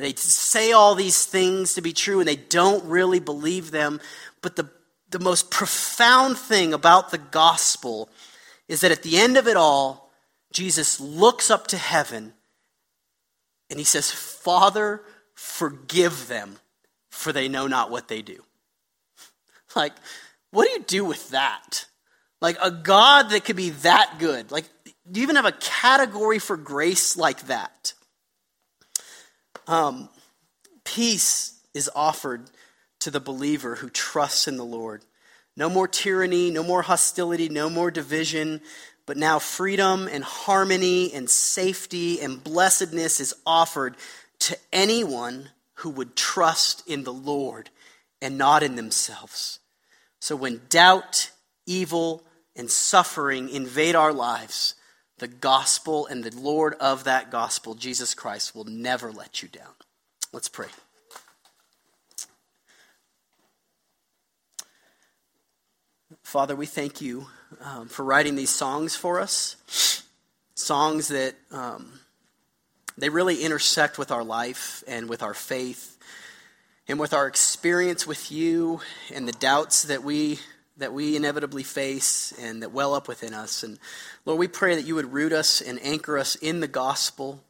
They 0.01 0.13
say 0.13 0.71
all 0.71 0.95
these 0.95 1.25
things 1.25 1.75
to 1.75 1.81
be 1.81 1.93
true 1.93 2.19
and 2.19 2.27
they 2.27 2.35
don't 2.35 2.83
really 2.85 3.19
believe 3.19 3.71
them. 3.71 4.01
But 4.41 4.55
the, 4.55 4.69
the 5.09 5.19
most 5.19 5.51
profound 5.51 6.37
thing 6.37 6.73
about 6.73 7.11
the 7.11 7.17
gospel 7.17 8.09
is 8.67 8.81
that 8.81 8.91
at 8.91 9.03
the 9.03 9.17
end 9.17 9.37
of 9.37 9.47
it 9.47 9.57
all, 9.57 10.11
Jesus 10.51 10.99
looks 10.99 11.51
up 11.51 11.67
to 11.67 11.77
heaven 11.77 12.33
and 13.69 13.79
he 13.79 13.85
says, 13.85 14.11
Father, 14.11 15.01
forgive 15.33 16.27
them, 16.27 16.57
for 17.09 17.31
they 17.31 17.47
know 17.47 17.67
not 17.67 17.91
what 17.91 18.07
they 18.07 18.21
do. 18.21 18.43
Like, 19.73 19.93
what 20.51 20.65
do 20.65 20.73
you 20.73 20.83
do 20.85 21.05
with 21.05 21.29
that? 21.29 21.85
Like, 22.41 22.57
a 22.61 22.69
God 22.69 23.29
that 23.29 23.45
could 23.45 23.55
be 23.55 23.69
that 23.69 24.15
good. 24.19 24.51
Like, 24.51 24.65
do 25.09 25.21
you 25.21 25.23
even 25.23 25.37
have 25.37 25.45
a 25.45 25.53
category 25.53 26.39
for 26.39 26.57
grace 26.57 27.15
like 27.15 27.47
that? 27.47 27.93
Um, 29.67 30.09
peace 30.83 31.59
is 31.73 31.89
offered 31.95 32.49
to 32.99 33.11
the 33.11 33.19
believer 33.19 33.75
who 33.75 33.89
trusts 33.89 34.47
in 34.47 34.57
the 34.57 34.65
Lord. 34.65 35.03
No 35.55 35.69
more 35.69 35.87
tyranny, 35.87 36.49
no 36.49 36.63
more 36.63 36.81
hostility, 36.81 37.49
no 37.49 37.69
more 37.69 37.91
division, 37.91 38.61
but 39.05 39.17
now 39.17 39.39
freedom 39.39 40.07
and 40.07 40.23
harmony 40.23 41.13
and 41.13 41.29
safety 41.29 42.21
and 42.21 42.43
blessedness 42.43 43.19
is 43.19 43.33
offered 43.45 43.95
to 44.39 44.57
anyone 44.71 45.49
who 45.75 45.89
would 45.89 46.15
trust 46.15 46.87
in 46.87 47.03
the 47.03 47.13
Lord 47.13 47.69
and 48.21 48.37
not 48.37 48.63
in 48.63 48.75
themselves. 48.75 49.59
So 50.19 50.35
when 50.35 50.61
doubt, 50.69 51.31
evil, 51.65 52.23
and 52.55 52.69
suffering 52.69 53.49
invade 53.49 53.95
our 53.95 54.13
lives, 54.13 54.75
the 55.21 55.27
gospel 55.27 56.07
and 56.07 56.23
the 56.23 56.35
Lord 56.35 56.73
of 56.79 57.03
that 57.03 57.29
gospel, 57.29 57.75
Jesus 57.75 58.15
Christ, 58.15 58.55
will 58.55 58.63
never 58.63 59.11
let 59.11 59.43
you 59.43 59.47
down. 59.47 59.69
Let's 60.33 60.49
pray. 60.49 60.69
Father, 66.23 66.55
we 66.55 66.65
thank 66.65 67.01
you 67.01 67.27
um, 67.63 67.87
for 67.87 68.03
writing 68.03 68.33
these 68.33 68.49
songs 68.49 68.95
for 68.95 69.19
us. 69.19 70.01
Songs 70.55 71.09
that 71.09 71.35
um, 71.51 71.99
they 72.97 73.09
really 73.09 73.43
intersect 73.43 73.99
with 73.99 74.09
our 74.09 74.23
life 74.23 74.83
and 74.87 75.07
with 75.07 75.21
our 75.21 75.35
faith 75.35 75.99
and 76.87 76.99
with 76.99 77.13
our 77.13 77.27
experience 77.27 78.07
with 78.07 78.31
you 78.31 78.81
and 79.13 79.27
the 79.27 79.33
doubts 79.33 79.83
that 79.83 80.03
we 80.03 80.39
that 80.77 80.93
we 80.93 81.15
inevitably 81.15 81.63
face 81.63 82.33
and 82.39 82.61
that 82.61 82.71
well 82.71 82.93
up 82.93 83.07
within 83.07 83.33
us. 83.33 83.63
And 83.63 83.77
Lord, 84.25 84.39
we 84.39 84.47
pray 84.47 84.75
that 84.75 84.85
you 84.85 84.95
would 84.95 85.13
root 85.13 85.33
us 85.33 85.61
and 85.61 85.79
anchor 85.83 86.17
us 86.17 86.35
in 86.35 86.59
the 86.59 86.67
gospel, 86.67 87.43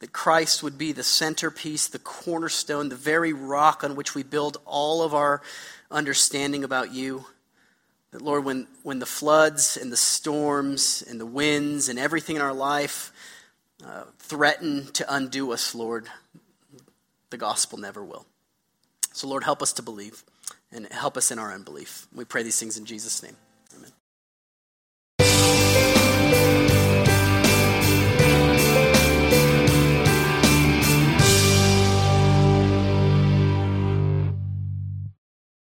that 0.00 0.12
Christ 0.12 0.62
would 0.62 0.78
be 0.78 0.92
the 0.92 1.02
centerpiece, 1.02 1.86
the 1.86 1.98
cornerstone, 1.98 2.88
the 2.88 2.96
very 2.96 3.32
rock 3.32 3.84
on 3.84 3.94
which 3.94 4.14
we 4.14 4.22
build 4.22 4.58
all 4.64 5.02
of 5.02 5.14
our 5.14 5.42
understanding 5.90 6.64
about 6.64 6.92
you. 6.92 7.26
That, 8.10 8.22
Lord, 8.22 8.44
when, 8.44 8.66
when 8.82 8.98
the 8.98 9.06
floods 9.06 9.76
and 9.76 9.92
the 9.92 9.96
storms 9.96 11.02
and 11.08 11.20
the 11.20 11.26
winds 11.26 11.88
and 11.88 11.98
everything 11.98 12.36
in 12.36 12.42
our 12.42 12.52
life 12.52 13.12
uh, 13.84 14.04
threaten 14.18 14.86
to 14.92 15.14
undo 15.14 15.52
us, 15.52 15.74
Lord, 15.74 16.08
the 17.30 17.38
gospel 17.38 17.78
never 17.78 18.04
will. 18.04 18.26
So, 19.12 19.28
Lord, 19.28 19.44
help 19.44 19.62
us 19.62 19.72
to 19.74 19.82
believe 19.82 20.24
and 20.72 20.90
help 20.92 21.16
us 21.16 21.30
in 21.30 21.38
our 21.38 21.52
unbelief. 21.52 22.06
We 22.14 22.24
pray 22.24 22.42
these 22.42 22.58
things 22.58 22.76
in 22.78 22.84
Jesus' 22.84 23.22
name. 23.22 23.36